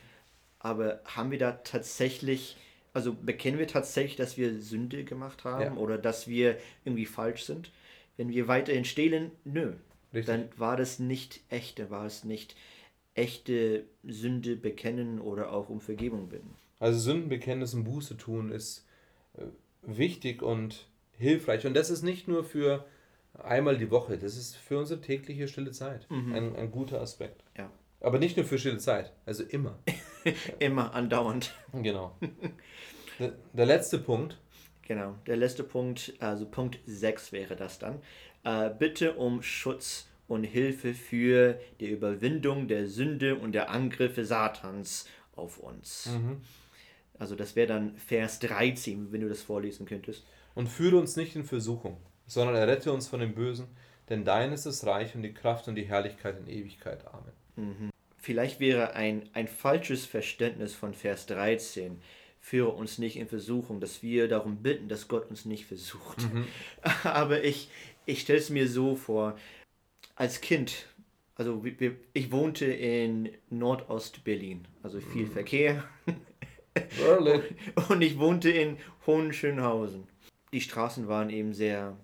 Aber 0.59 0.99
haben 1.05 1.31
wir 1.31 1.39
da 1.39 1.53
tatsächlich, 1.53 2.57
also 2.93 3.13
bekennen 3.13 3.59
wir 3.59 3.67
tatsächlich, 3.67 4.17
dass 4.17 4.37
wir 4.37 4.59
Sünde 4.61 5.05
gemacht 5.05 5.45
haben 5.45 5.75
ja. 5.75 5.81
oder 5.81 5.97
dass 5.97 6.27
wir 6.27 6.57
irgendwie 6.83 7.05
falsch 7.05 7.45
sind? 7.45 7.71
Wenn 8.17 8.29
wir 8.29 8.47
weiterhin 8.47 8.85
stehlen, 8.85 9.31
nö. 9.45 9.73
Richtig. 10.13 10.25
Dann 10.25 10.49
war 10.57 10.77
das 10.77 10.99
nicht 10.99 11.41
echte, 11.49 11.89
war 11.89 12.05
es 12.05 12.23
nicht 12.23 12.55
echte 13.13 13.85
Sünde 14.03 14.55
bekennen 14.55 15.19
oder 15.19 15.51
auch 15.51 15.69
um 15.69 15.81
Vergebung 15.81 16.29
bitten. 16.29 16.55
Also 16.79 16.99
Sündenbekenntnis 16.99 17.73
und 17.73 17.83
Buße 17.83 18.17
tun 18.17 18.51
ist 18.51 18.87
äh, 19.37 19.43
wichtig 19.83 20.41
und 20.41 20.87
hilfreich. 21.17 21.65
Und 21.67 21.75
das 21.75 21.89
ist 21.89 22.01
nicht 22.01 22.27
nur 22.27 22.43
für 22.43 22.85
einmal 23.33 23.77
die 23.77 23.91
Woche, 23.91 24.17
das 24.17 24.37
ist 24.37 24.55
für 24.55 24.79
unsere 24.79 25.01
tägliche 25.01 25.47
stille 25.47 25.71
Zeit 25.71 26.09
mhm. 26.09 26.33
ein, 26.33 26.55
ein 26.55 26.71
guter 26.71 27.01
Aspekt. 27.01 27.43
Ja. 27.57 27.69
Aber 27.99 28.17
nicht 28.17 28.35
nur 28.35 28.45
für 28.45 28.57
stille 28.57 28.79
Zeit, 28.79 29.13
also 29.25 29.43
immer. 29.43 29.77
immer, 30.59 30.93
andauernd. 30.93 31.53
Genau. 31.73 32.17
Der, 33.19 33.33
der, 33.53 33.65
letzte 33.67 33.99
Punkt. 33.99 34.39
Genau, 34.81 35.15
der 35.27 35.37
letzte 35.37 35.63
Punkt, 35.63 36.13
also 36.19 36.47
Punkt 36.47 36.79
6 36.87 37.33
wäre 37.33 37.55
das 37.55 37.77
dann. 37.77 38.01
Äh, 38.43 38.69
bitte 38.77 39.13
um 39.13 39.43
Schutz 39.43 40.07
und 40.27 40.43
Hilfe 40.43 40.93
für 40.93 41.59
die 41.79 41.89
Überwindung 41.89 42.67
der 42.67 42.87
Sünde 42.87 43.35
und 43.35 43.51
der 43.51 43.69
Angriffe 43.69 44.25
Satans 44.25 45.05
auf 45.35 45.57
uns. 45.57 46.07
Mhm. 46.07 46.41
Also 47.19 47.35
das 47.35 47.55
wäre 47.55 47.67
dann 47.67 47.95
Vers 47.97 48.39
13, 48.39 49.11
wenn 49.11 49.21
du 49.21 49.29
das 49.29 49.41
vorlesen 49.41 49.85
könntest. 49.85 50.25
Und 50.55 50.67
führe 50.67 50.97
uns 50.97 51.15
nicht 51.15 51.35
in 51.35 51.43
Versuchung, 51.43 51.97
sondern 52.25 52.55
errette 52.55 52.91
uns 52.91 53.07
von 53.07 53.19
dem 53.19 53.35
Bösen, 53.35 53.67
denn 54.09 54.25
dein 54.25 54.51
ist 54.51 54.65
das 54.65 54.85
Reich 54.85 55.15
und 55.15 55.21
die 55.21 55.33
Kraft 55.33 55.67
und 55.67 55.75
die 55.75 55.85
Herrlichkeit 55.85 56.37
in 56.39 56.47
Ewigkeit. 56.47 57.05
Amen. 57.07 57.31
Mhm. 57.55 57.89
Vielleicht 58.17 58.59
wäre 58.59 58.93
ein, 58.93 59.29
ein 59.33 59.47
falsches 59.47 60.05
Verständnis 60.05 60.73
von 60.73 60.93
Vers 60.93 61.25
13, 61.27 62.01
führe 62.39 62.69
uns 62.69 62.97
nicht 62.97 63.17
in 63.17 63.27
Versuchung, 63.27 63.79
dass 63.79 64.01
wir 64.01 64.27
darum 64.27 64.57
bitten, 64.57 64.89
dass 64.89 65.07
Gott 65.07 65.29
uns 65.29 65.45
nicht 65.45 65.65
versucht. 65.65 66.21
Mhm. 66.23 66.47
Aber 67.03 67.43
ich, 67.43 67.69
ich 68.11 68.21
stelle 68.21 68.39
es 68.39 68.49
mir 68.49 68.67
so 68.67 68.95
vor, 68.95 69.37
als 70.15 70.41
Kind, 70.41 70.87
also 71.35 71.63
ich 72.13 72.31
wohnte 72.31 72.65
in 72.65 73.29
Nordost-Berlin, 73.49 74.67
also 74.83 74.99
viel 74.99 75.25
mhm. 75.25 75.31
Verkehr. 75.31 75.83
Berlin. 76.97 77.41
Und 77.89 78.01
ich 78.01 78.19
wohnte 78.19 78.51
in 78.51 78.77
Hohenschönhausen. 79.07 80.07
Die 80.53 80.61
Straßen 80.61 81.07
waren 81.07 81.29
eben 81.29 81.53
sehr, 81.53 81.95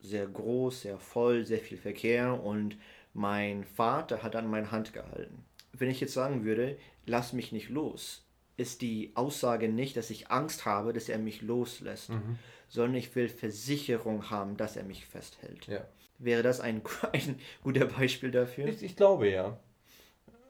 sehr 0.00 0.26
groß, 0.26 0.82
sehr 0.82 0.98
voll, 0.98 1.44
sehr 1.44 1.60
viel 1.60 1.76
Verkehr 1.76 2.42
und 2.42 2.78
mein 3.12 3.64
Vater 3.64 4.22
hat 4.22 4.34
an 4.36 4.50
meine 4.50 4.70
Hand 4.70 4.94
gehalten. 4.94 5.44
Wenn 5.74 5.90
ich 5.90 6.00
jetzt 6.00 6.14
sagen 6.14 6.44
würde, 6.44 6.78
lass 7.04 7.34
mich 7.34 7.52
nicht 7.52 7.68
los, 7.68 8.24
ist 8.56 8.80
die 8.80 9.12
Aussage 9.14 9.68
nicht, 9.68 9.98
dass 9.98 10.08
ich 10.08 10.30
Angst 10.30 10.64
habe, 10.64 10.94
dass 10.94 11.10
er 11.10 11.18
mich 11.18 11.42
loslässt, 11.42 12.08
mhm. 12.08 12.38
Sondern 12.72 12.94
ich 12.94 13.14
will 13.14 13.28
Versicherung 13.28 14.30
haben, 14.30 14.56
dass 14.56 14.76
er 14.76 14.84
mich 14.84 15.04
festhält. 15.04 15.66
Ja. 15.66 15.86
Wäre 16.18 16.42
das 16.42 16.58
ein, 16.60 16.80
ein 17.12 17.38
guter 17.62 17.84
Beispiel 17.84 18.30
dafür? 18.30 18.66
Ich, 18.66 18.82
ich 18.82 18.96
glaube 18.96 19.28
ja. 19.28 19.58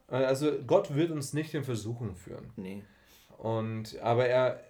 Also 0.06 0.52
Gott 0.64 0.94
wird 0.94 1.10
uns 1.10 1.32
nicht 1.32 1.52
in 1.52 1.64
Versuchung 1.64 2.14
führen. 2.14 2.52
Nee. 2.54 2.84
Und, 3.38 3.98
aber 3.98 4.26
er, 4.26 4.60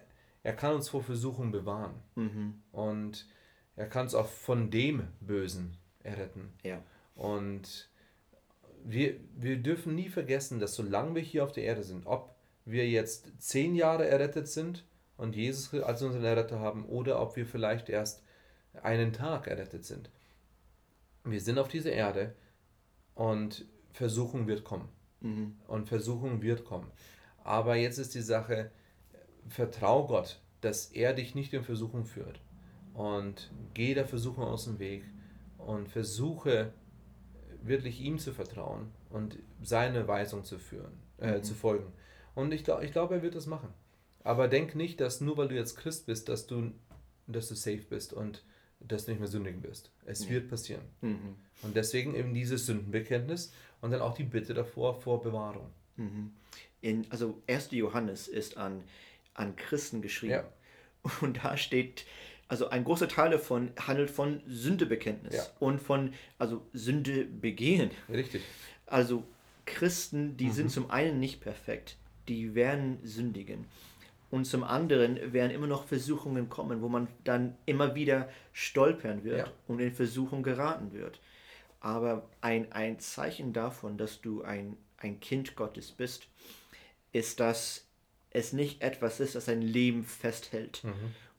er 0.43 0.55
kann 0.55 0.75
uns 0.75 0.89
vor 0.89 1.03
Versuchung 1.03 1.53
bewahren. 1.53 1.93
Mhm. 2.15 2.63
Und 2.73 3.29
er 3.77 3.87
kann 3.87 4.05
uns 4.05 4.15
auch 4.15 4.29
von 4.29 4.71
dem 4.71 5.09
Bösen 5.21 5.77
erretten. 6.03 6.55
Ja. 6.63 6.83
Und 7.17 7.91
wir, 8.83 9.17
wir 9.37 9.59
dürfen 9.59 9.95
nie 9.95 10.09
vergessen, 10.09 10.59
dass 10.59 10.75
solange 10.75 11.17
wir 11.17 11.23
hier 11.23 11.45
auf 11.45 11.53
der 11.53 11.65
Erde 11.65 11.83
sind, 11.83 12.07
ob 12.07 12.35
wir 12.65 12.89
jetzt 12.89 13.31
zehn 13.43 13.75
Jahre 13.75 14.07
errettet 14.07 14.49
sind 14.49 14.85
und 15.17 15.37
Jesus 15.37 15.73
als 15.83 16.03
unseren 16.03 16.25
Erretter 16.25 16.61
haben 16.61 16.85
oder 16.87 17.21
ob 17.21 17.37
wir 17.37 17.47
vielleicht 17.47 17.89
erst 17.89 18.23
einen 18.83 19.13
Tag 19.13 19.47
errettet 19.47 19.85
sind. 19.85 20.11
Wir 21.25 21.41
sind 21.41 21.59
auf 21.59 21.69
dieser 21.69 21.93
Erde 21.93 22.35
und 23.15 23.67
Versuchung 23.93 24.47
wird 24.47 24.65
kommen. 24.65 24.89
Mhm. 25.21 25.57
Und 25.69 25.89
Versuchung 25.89 26.43
wird 26.43 26.65
kommen. 26.65 26.91
Aber 27.45 27.77
jetzt 27.77 27.99
ist 27.99 28.15
die 28.15 28.23
Sache, 28.23 28.71
vertrau 29.49 30.07
Gott, 30.07 30.41
dass 30.61 30.87
er 30.87 31.13
dich 31.13 31.35
nicht 31.35 31.53
in 31.53 31.65
Versuchung 31.65 32.05
führt. 32.05 32.41
Und 32.95 33.51
geh 33.75 33.95
der 33.95 34.07
Versuchung 34.07 34.45
aus 34.45 34.65
dem 34.65 34.79
Weg 34.79 35.05
und 35.59 35.89
versuche 35.89 36.73
wirklich 37.63 38.01
ihm 38.01 38.19
zu 38.19 38.33
vertrauen 38.33 38.91
und 39.11 39.39
seine 39.63 40.09
Weisung 40.09 40.45
zu 40.45 40.59
führen, 40.59 40.93
äh, 41.19 41.39
mhm. 41.39 41.43
zu 41.43 41.55
folgen. 41.55 41.93
Und 42.35 42.53
ich, 42.53 42.67
ich 42.67 42.93
glaube, 42.93 43.15
er 43.15 43.23
wird 43.23 43.35
das 43.35 43.47
machen. 43.47 43.73
Aber 44.25 44.49
denk 44.49 44.75
nicht, 44.75 45.01
dass 45.01 45.21
nur 45.21 45.37
weil 45.37 45.49
du 45.49 45.55
jetzt 45.55 45.77
Christ 45.77 46.07
bist, 46.07 46.29
dass 46.29 46.47
du, 46.47 46.73
dass 47.27 47.49
du 47.49 47.55
safe 47.55 47.83
bist 47.89 48.13
und 48.13 48.43
dass 48.81 49.05
du 49.05 49.13
nicht 49.13 49.21
mehr 49.21 49.29
sündigen 49.29 49.63
wirst. 49.63 49.91
Es 50.07 50.25
ja. 50.25 50.31
wird 50.31 50.49
passieren. 50.49 50.83
Mhm. 51.01 51.37
Und 51.63 51.77
deswegen 51.77 52.15
eben 52.15 52.35
dieses 52.35 52.67
Sündenbekenntnis 52.67 53.53
und 53.81 53.91
dann 53.91 54.01
auch 54.01 54.15
die 54.15 54.25
Bitte 54.25 54.55
davor 54.55 55.01
vor 55.01 55.23
Bewahrung. 55.23 55.71
Mhm. 55.97 56.33
In, 56.81 57.07
also 57.11 57.41
1. 57.49 57.71
Johannes 57.73 58.29
ist 58.29 58.57
an, 58.57 58.83
an 59.35 59.57
Christen 59.57 60.03
geschrieben. 60.03 60.33
Ja. 60.33 60.53
Und 61.21 61.45
da 61.45 61.57
steht, 61.57 62.07
also 62.49 62.69
ein 62.69 62.85
großer 62.85 63.09
Teil 63.09 63.31
davon 63.31 63.73
handelt 63.79 64.11
von 64.11 64.41
Sündebekenntnis 64.47 65.35
ja. 65.35 65.47
und 65.59 65.81
von 65.81 66.13
also 66.39 66.67
Sünde 66.73 67.25
begehen. 67.25 67.91
Richtig. 68.09 68.43
Also 68.87 69.25
Christen, 69.65 70.37
die 70.37 70.47
mhm. 70.47 70.53
sind 70.53 70.71
zum 70.71 70.91
einen 70.91 71.19
nicht 71.21 71.41
perfekt, 71.41 71.97
die 72.29 72.55
werden 72.55 72.99
sündigen. 73.05 73.67
Und 74.33 74.47
zum 74.47 74.65
anderen 74.65 75.35
werden 75.35 75.51
immer 75.53 75.67
noch 75.67 75.85
Versuchungen 75.85 76.49
kommen, 76.49 76.81
wo 76.81 76.89
man 76.89 77.07
dann 77.23 77.55
immer 77.67 77.95
wieder 77.95 78.31
stolpern 78.55 79.25
wird 79.25 79.47
ja. 79.47 79.53
und 79.69 79.79
in 79.79 79.93
Versuchung 79.93 80.43
geraten 80.43 80.95
wird. 80.95 81.21
Aber 81.81 82.31
ein, 82.41 82.73
ein 82.73 82.99
Zeichen 82.99 83.53
davon, 83.53 83.99
dass 83.99 84.23
du 84.23 84.41
ein, 84.41 84.79
ein 84.97 85.21
Kind 85.21 85.55
Gottes 85.55 85.93
bist, 85.93 86.29
ist, 87.13 87.41
dass 87.41 87.85
es 88.31 88.55
nicht 88.55 88.81
etwas 88.81 89.21
ist, 89.21 89.35
das 89.35 89.45
dein 89.45 89.61
Leben 89.61 90.03
festhält 90.03 90.83
mhm. 90.83 90.95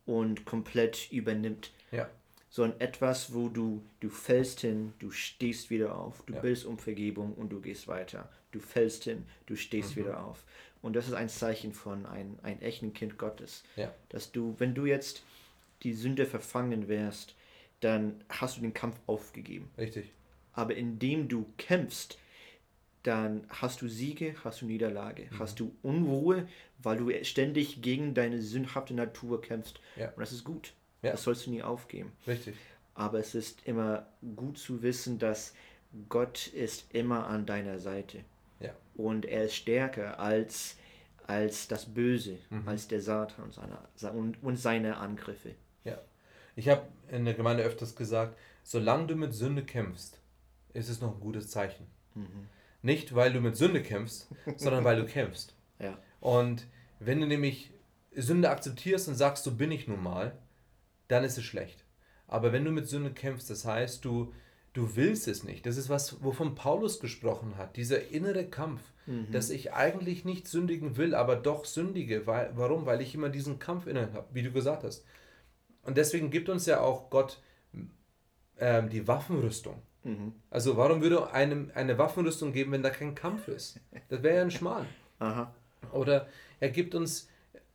und 0.06 0.46
komplett 0.46 1.12
übernimmt. 1.12 1.72
Ja. 1.92 2.08
Sondern 2.52 2.80
etwas, 2.80 3.34
wo 3.34 3.50
du, 3.50 3.84
du 4.02 4.10
fällst 4.10 4.60
hin, 4.60 4.94
du 5.00 5.10
stehst 5.10 5.72
wieder 5.72 5.98
auf, 5.98 6.22
du 6.28 6.34
ja. 6.34 6.42
bist 6.42 6.64
um 6.64 6.78
Vergebung 6.78 7.34
und 7.34 7.50
du 7.50 7.60
gehst 7.60 7.88
weiter. 7.88 8.30
Du 8.52 8.60
fällst 8.60 9.06
hin, 9.06 9.26
du 9.48 9.56
stehst 9.56 9.96
mhm. 9.96 10.02
wieder 10.02 10.24
auf. 10.24 10.44
Und 10.84 10.98
das 10.98 11.08
ist 11.08 11.14
ein 11.14 11.30
Zeichen 11.30 11.74
von 11.74 12.06
ein, 12.06 12.38
ein 12.44 12.62
echten 12.62 12.94
Kind 12.94 13.18
Gottes. 13.18 13.64
Ja. 13.78 13.92
Dass 14.10 14.34
du, 14.34 14.54
wenn 14.60 14.76
du 14.76 14.86
jetzt 14.86 15.24
die 15.82 15.94
Sünde 15.94 16.26
verfangen 16.26 16.90
wärst, 16.90 17.36
dann 17.80 18.22
hast 18.30 18.58
du 18.58 18.62
den 18.62 18.74
Kampf 18.74 19.00
aufgegeben. 19.08 19.72
Richtig. 19.78 20.12
Aber 20.52 20.76
indem 20.76 21.30
du 21.30 21.46
kämpfst, 21.58 22.20
dann 23.04 23.46
hast 23.50 23.82
du 23.82 23.88
Siege, 23.88 24.36
hast 24.44 24.62
du 24.62 24.66
Niederlage, 24.66 25.28
mhm. 25.32 25.40
hast 25.40 25.62
du 25.62 25.74
Unruhe, 25.84 26.48
weil 26.80 26.98
du 26.98 27.24
ständig 27.24 27.82
gegen 27.82 28.14
deine 28.14 28.42
sündhafte 28.42 28.94
Natur 28.94 29.42
kämpfst. 29.42 29.80
Ja. 29.96 30.10
Und 30.10 30.20
das 30.20 30.34
ist 30.34 30.44
gut. 30.44 30.74
Ja. 31.02 31.12
Das 31.12 31.24
sollst 31.24 31.48
du 31.48 31.52
nie 31.52 31.64
aufgeben. 31.64 32.12
Richtig. 32.28 32.56
Aber 32.94 33.20
es 33.20 33.36
ist 33.36 33.66
immer 33.66 34.08
gut 34.36 34.58
zu 34.58 34.84
wissen, 34.84 35.18
dass 35.18 35.56
Gott 36.10 36.48
ist 36.48 36.94
immer 36.94 37.28
an 37.28 37.46
deiner 37.46 37.80
Seite. 37.80 38.26
Ja. 38.64 38.72
Und 38.96 39.26
er 39.26 39.46
ist 39.46 39.56
stärker 39.56 40.20
als, 40.20 40.78
als 41.28 41.68
das 41.68 41.86
Böse, 41.86 42.38
mhm. 42.50 42.68
als 42.68 42.88
der 42.88 43.02
Satan 43.02 43.46
und 43.46 43.54
seine, 43.54 43.78
und, 44.14 44.42
und 44.42 44.58
seine 44.58 44.98
Angriffe. 44.98 45.56
Ja. 45.84 46.00
Ich 46.56 46.70
habe 46.70 46.88
in 47.12 47.26
der 47.26 47.34
Gemeinde 47.34 47.64
öfters 47.64 47.96
gesagt, 47.96 48.38
solange 48.64 49.08
du 49.08 49.16
mit 49.16 49.34
Sünde 49.34 49.64
kämpfst, 49.64 50.20
ist 50.74 50.90
es 50.90 51.02
noch 51.02 51.16
ein 51.16 51.20
gutes 51.20 51.50
Zeichen. 51.50 51.88
Mhm. 52.16 52.48
Nicht, 52.82 53.16
weil 53.16 53.34
du 53.34 53.40
mit 53.40 53.56
Sünde 53.56 53.82
kämpfst, 53.82 54.28
sondern 54.58 54.84
weil 54.84 54.98
du 54.98 55.06
kämpfst. 55.06 55.56
Ja. 55.80 55.98
Und 56.20 56.68
wenn 57.00 57.20
du 57.20 57.28
nämlich 57.28 57.72
Sünde 58.16 58.50
akzeptierst 58.50 59.08
und 59.08 59.16
sagst, 59.16 59.44
so 59.44 59.56
bin 59.56 59.72
ich 59.72 59.88
nun 59.88 60.02
mal, 60.02 60.38
dann 61.08 61.24
ist 61.24 61.38
es 61.38 61.44
schlecht. 61.44 61.84
Aber 62.28 62.52
wenn 62.54 62.66
du 62.66 62.72
mit 62.72 62.88
Sünde 62.88 63.12
kämpfst, 63.12 63.50
das 63.50 63.66
heißt, 63.66 64.06
du 64.06 64.34
du 64.74 64.96
willst 64.96 65.28
es 65.28 65.44
nicht. 65.44 65.66
Das 65.66 65.78
ist 65.78 65.90
was, 65.90 66.24
wovon 66.24 66.56
Paulus 66.56 67.00
gesprochen 67.00 67.58
hat. 67.58 67.78
Dieser 67.78 68.10
innere 68.10 68.46
Kampf, 68.46 68.82
mhm. 69.06 69.32
dass 69.32 69.50
ich 69.50 69.74
eigentlich 69.74 70.26
nicht 70.26 70.48
sündigen 70.48 70.98
will, 70.98 71.16
aber 71.16 71.36
doch 71.36 71.66
sündige. 71.66 72.28
Weil, 72.28 72.52
warum? 72.56 72.86
Weil 72.86 73.02
ich 73.02 73.16
immer 73.16 73.30
diesen 73.30 73.60
Kampf 73.60 73.88
innen 73.88 74.14
habe, 74.14 74.28
wie 74.34 74.42
du 74.42 74.52
gesagt 74.52 74.84
hast. 74.84 75.06
Und 75.84 75.98
deswegen 75.98 76.32
gibt 76.32 76.50
uns 76.50 76.66
ja 76.66 76.82
auch 76.82 77.10
Gott 77.10 77.42
ähm, 78.58 78.90
die 78.90 79.08
Waffenrüstung. 79.08 79.82
Mhm. 80.04 80.34
Also 80.50 80.76
warum 80.76 81.02
würde 81.02 81.32
einem 81.32 81.72
eine 81.76 81.98
Waffenrüstung 81.98 82.52
geben, 82.52 82.72
wenn 82.72 82.84
da 82.84 82.90
kein 82.90 83.16
Kampf 83.16 83.48
ist? 83.48 83.80
Das 84.10 84.24
wäre 84.24 84.38
ja 84.38 84.42
ein 84.42 84.52
Schmarrn. 84.52 84.88
Aha. 85.20 85.54
Oder 85.92 86.28
er 86.60 86.70
gibt 86.70 86.96
uns 86.96 87.30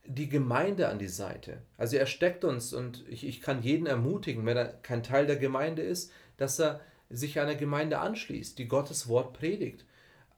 die 0.04 0.28
Gemeinde 0.28 0.88
an 0.88 0.98
die 0.98 1.08
Seite. 1.08 1.62
Also 1.76 1.96
er 1.96 2.06
steckt 2.06 2.44
uns 2.44 2.72
und 2.72 3.04
ich, 3.08 3.26
ich 3.26 3.42
kann 3.42 3.62
jeden 3.62 3.86
ermutigen, 3.86 4.46
wenn 4.46 4.56
er 4.56 4.68
kein 4.68 5.02
Teil 5.02 5.26
der 5.26 5.36
Gemeinde 5.36 5.82
ist, 5.82 6.10
dass 6.38 6.58
er 6.58 6.80
sich 7.10 7.38
einer 7.38 7.54
Gemeinde 7.54 7.98
anschließt, 7.98 8.58
die 8.58 8.68
Gottes 8.68 9.08
Wort 9.08 9.34
predigt. 9.34 9.84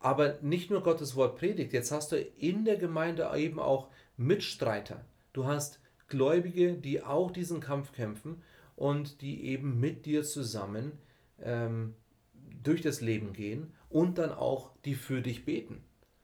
aber 0.03 0.39
nicht 0.41 0.71
nur 0.71 0.83
Gottes 0.83 1.15
Wort 1.15 1.37
predigt, 1.37 1.75
jetzt 1.75 1.93
hast 1.93 2.13
du 2.13 2.17
in 2.39 2.65
der 2.65 2.77
Gemeinde 2.77 3.31
eben 3.37 3.61
auch 3.61 3.89
Mitstreiter. 4.17 5.05
Du 5.35 5.45
hast 5.45 5.79
Gläubige, 6.09 6.73
die 6.73 7.03
auch 7.03 7.31
diesen 7.31 7.61
Kampf 7.61 7.93
kämpfen 7.93 8.43
und 8.77 9.21
die 9.21 9.45
eben 9.45 9.79
mit 9.79 10.07
dir 10.07 10.25
zusammen 10.25 10.93
ähm, 11.43 11.95
durch 12.63 12.81
das 12.81 13.03
Leben 13.03 13.35
gehen 13.35 13.75
und 13.91 14.17
dann 14.17 14.33
auch 14.33 14.71
die 14.87 14.95
für 14.95 15.21
dich 15.21 15.45
beten. 15.45 15.83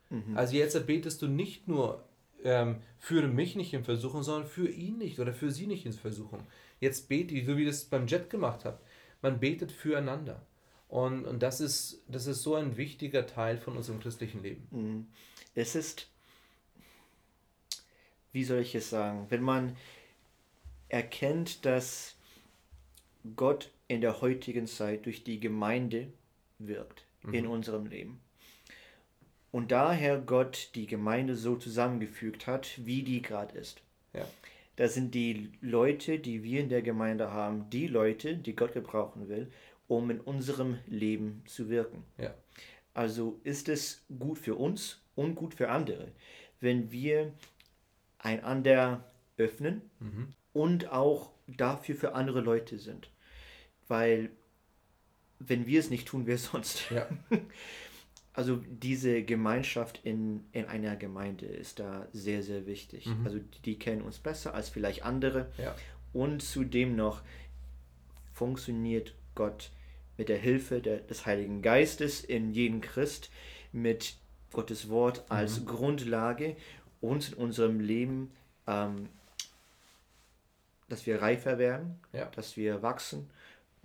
Mhm. 0.08 0.36
Also 0.36 0.56
jetzt 0.56 0.86
betest 0.86 1.20
du 1.20 1.28
nicht 1.28 1.68
nur 1.68 2.02
ähm, 2.44 2.76
führe 2.98 3.28
mich 3.28 3.56
nicht 3.56 3.74
in 3.74 3.84
Versuchung, 3.84 4.22
sondern 4.22 4.48
für 4.48 4.68
ihn 4.68 4.98
nicht 4.98 5.18
oder 5.18 5.32
für 5.32 5.50
sie 5.50 5.66
nicht 5.66 5.84
in 5.84 5.92
Versuchung. 5.92 6.46
Jetzt 6.80 7.08
bete 7.08 7.34
ich, 7.34 7.44
so 7.46 7.56
wie 7.56 7.62
ich 7.62 7.68
das 7.68 7.84
beim 7.84 8.06
Jet 8.06 8.30
gemacht 8.30 8.64
habe. 8.64 8.78
Man 9.26 9.40
betet 9.40 9.72
füreinander. 9.72 10.40
Und, 10.88 11.24
und 11.24 11.42
das, 11.42 11.60
ist, 11.60 12.00
das 12.06 12.28
ist 12.28 12.44
so 12.44 12.54
ein 12.54 12.76
wichtiger 12.76 13.26
Teil 13.26 13.58
von 13.58 13.76
unserem 13.76 13.98
christlichen 13.98 14.40
Leben. 14.40 14.68
Mhm. 14.70 15.06
Es 15.56 15.74
ist, 15.74 16.06
wie 18.30 18.44
soll 18.44 18.60
ich 18.60 18.76
es 18.76 18.88
sagen, 18.88 19.26
wenn 19.28 19.42
man 19.42 19.76
erkennt, 20.88 21.64
dass 21.64 22.14
Gott 23.34 23.72
in 23.88 24.00
der 24.00 24.20
heutigen 24.20 24.68
Zeit 24.68 25.06
durch 25.06 25.24
die 25.24 25.40
Gemeinde 25.40 26.06
wirkt 26.60 27.02
mhm. 27.24 27.34
in 27.34 27.46
unserem 27.48 27.86
Leben. 27.86 28.20
Und 29.50 29.72
daher 29.72 30.20
Gott 30.20 30.70
die 30.76 30.86
Gemeinde 30.86 31.34
so 31.34 31.56
zusammengefügt 31.56 32.46
hat, 32.46 32.78
wie 32.86 33.02
die 33.02 33.22
gerade 33.22 33.58
ist. 33.58 33.82
Ja. 34.12 34.24
Das 34.76 34.94
sind 34.94 35.14
die 35.14 35.52
Leute, 35.60 36.18
die 36.18 36.42
wir 36.42 36.60
in 36.60 36.68
der 36.68 36.82
Gemeinde 36.82 37.32
haben, 37.32 37.68
die 37.70 37.86
Leute, 37.86 38.36
die 38.36 38.54
Gott 38.54 38.72
gebrauchen 38.72 39.28
will, 39.28 39.50
um 39.88 40.10
in 40.10 40.20
unserem 40.20 40.78
Leben 40.86 41.42
zu 41.46 41.68
wirken. 41.68 42.04
Ja. 42.18 42.34
Also 42.92 43.40
ist 43.44 43.68
es 43.68 44.04
gut 44.18 44.38
für 44.38 44.54
uns 44.54 45.00
und 45.14 45.34
gut 45.34 45.54
für 45.54 45.70
andere, 45.70 46.12
wenn 46.60 46.92
wir 46.92 47.32
einander 48.18 49.04
öffnen 49.38 49.82
mhm. 50.00 50.28
und 50.52 50.90
auch 50.90 51.30
dafür 51.46 51.94
für 51.94 52.14
andere 52.14 52.40
Leute 52.40 52.78
sind. 52.78 53.10
Weil 53.88 54.30
wenn 55.38 55.66
wir 55.66 55.80
es 55.80 55.90
nicht 55.90 56.08
tun, 56.08 56.26
wer 56.26 56.38
sonst? 56.38 56.90
Ja. 56.90 57.08
Also 58.36 58.62
diese 58.68 59.22
Gemeinschaft 59.22 60.00
in, 60.04 60.44
in 60.52 60.66
einer 60.66 60.94
Gemeinde 60.94 61.46
ist 61.46 61.78
da 61.78 62.06
sehr, 62.12 62.42
sehr 62.42 62.66
wichtig. 62.66 63.06
Mhm. 63.06 63.24
Also 63.24 63.38
die, 63.38 63.62
die, 63.62 63.78
kennen 63.78 64.02
uns 64.02 64.18
besser 64.18 64.52
als 64.52 64.68
vielleicht 64.68 65.04
andere. 65.04 65.50
Ja. 65.56 65.74
Und 66.12 66.42
zudem 66.42 66.96
noch 66.96 67.22
funktioniert 68.34 69.14
Gott 69.34 69.70
mit 70.18 70.28
der 70.28 70.36
Hilfe 70.36 70.82
der, 70.82 70.98
des 70.98 71.24
Heiligen 71.24 71.62
Geistes 71.62 72.22
in 72.22 72.52
jedem 72.52 72.82
Christ, 72.82 73.30
mit 73.72 74.16
Gottes 74.52 74.90
Wort 74.90 75.24
als 75.30 75.60
mhm. 75.60 75.66
Grundlage 75.66 76.56
uns 77.00 77.30
in 77.30 77.34
unserem 77.36 77.80
Leben, 77.80 78.32
ähm, 78.66 79.08
dass 80.90 81.06
wir 81.06 81.22
reifer 81.22 81.56
werden, 81.56 81.98
ja. 82.12 82.26
dass 82.26 82.58
wir 82.58 82.82
wachsen 82.82 83.30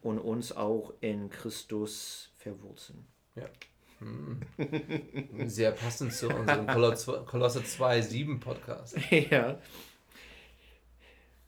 und 0.01 0.19
uns 0.19 0.51
auch 0.51 0.93
in 0.99 1.29
Christus 1.29 2.31
verwurzeln. 2.35 3.05
Ja. 3.35 3.47
Hm. 4.01 4.41
Sehr 5.47 5.71
passend 5.71 6.11
zu 6.13 6.27
unserem 6.27 6.65
Kolosse 6.67 7.59
2.7 7.59 8.39
Podcast. 8.39 8.97
Ja. 9.11 9.59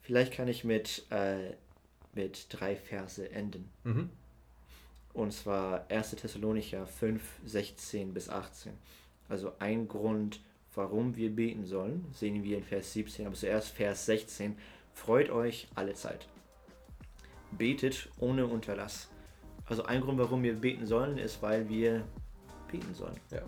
Vielleicht 0.01 0.33
kann 0.33 0.49
ich 0.49 0.63
mit, 0.63 1.05
äh, 1.11 1.53
mit 2.13 2.47
drei 2.49 2.75
Verse 2.75 3.31
enden. 3.31 3.69
Mhm. 3.83 4.09
Und 5.13 5.31
zwar 5.31 5.89
1. 5.89 6.11
Thessalonicher 6.11 6.85
5, 6.85 7.21
16 7.45 8.13
bis 8.13 8.29
18. 8.29 8.73
Also 9.29 9.53
ein 9.59 9.87
Grund, 9.87 10.41
warum 10.75 11.15
wir 11.15 11.33
beten 11.33 11.65
sollen, 11.65 12.05
sehen 12.11 12.43
wir 12.43 12.57
in 12.57 12.63
Vers 12.63 12.93
17, 12.93 13.25
aber 13.27 13.35
zuerst 13.35 13.69
Vers 13.69 14.05
16. 14.05 14.57
Freut 14.93 15.29
euch 15.29 15.67
alle 15.73 15.93
Zeit. 15.93 16.27
Betet 17.51 18.09
ohne 18.19 18.45
Unterlass. 18.45 19.09
Also 19.65 19.85
ein 19.85 20.01
Grund, 20.01 20.19
warum 20.19 20.43
wir 20.43 20.55
beten 20.55 20.85
sollen, 20.85 21.17
ist, 21.17 21.41
weil 21.41 21.69
wir 21.69 22.03
beten 22.73 22.93
sollen. 22.93 23.19
Ja. 23.31 23.43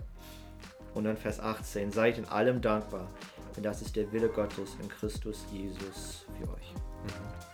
Und 0.94 1.04
dann 1.04 1.16
Vers 1.18 1.40
18, 1.40 1.92
seid 1.92 2.16
in 2.16 2.24
allem 2.24 2.62
dankbar, 2.62 3.06
denn 3.54 3.62
das 3.62 3.82
ist 3.82 3.96
der 3.96 4.10
Wille 4.12 4.28
Gottes 4.28 4.76
in 4.80 4.88
Christus 4.88 5.44
Jesus 5.52 6.24
für 6.38 6.48
euch. 6.48 6.72
Mhm. 7.04 7.46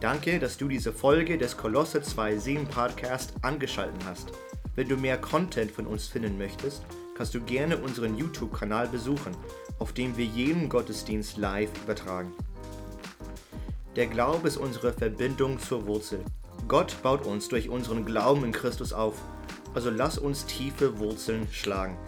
Danke, 0.00 0.38
dass 0.38 0.58
du 0.58 0.68
diese 0.68 0.92
Folge 0.92 1.38
des 1.38 1.56
Kolosse 1.56 2.00
2.7 2.00 2.66
Podcast 2.66 3.32
angeschaltet 3.42 4.04
hast. 4.04 4.32
Wenn 4.74 4.88
du 4.88 4.96
mehr 4.96 5.16
Content 5.16 5.70
von 5.70 5.86
uns 5.86 6.08
finden 6.08 6.36
möchtest, 6.36 6.82
kannst 7.16 7.34
du 7.34 7.40
gerne 7.40 7.78
unseren 7.78 8.16
YouTube-Kanal 8.18 8.88
besuchen, 8.88 9.34
auf 9.78 9.92
dem 9.92 10.16
wir 10.16 10.26
jeden 10.26 10.68
Gottesdienst 10.68 11.38
live 11.38 11.70
übertragen. 11.84 12.32
Der 13.96 14.06
Glaube 14.06 14.48
ist 14.48 14.58
unsere 14.58 14.92
Verbindung 14.92 15.58
zur 15.58 15.86
Wurzel. 15.86 16.20
Gott 16.66 17.02
baut 17.02 17.26
uns 17.26 17.48
durch 17.48 17.68
unseren 17.68 18.06
Glauben 18.06 18.44
in 18.44 18.52
Christus 18.52 18.92
auf. 18.92 19.16
Also 19.74 19.90
lass 19.90 20.16
uns 20.16 20.46
tiefe 20.46 20.98
Wurzeln 20.98 21.46
schlagen. 21.50 21.98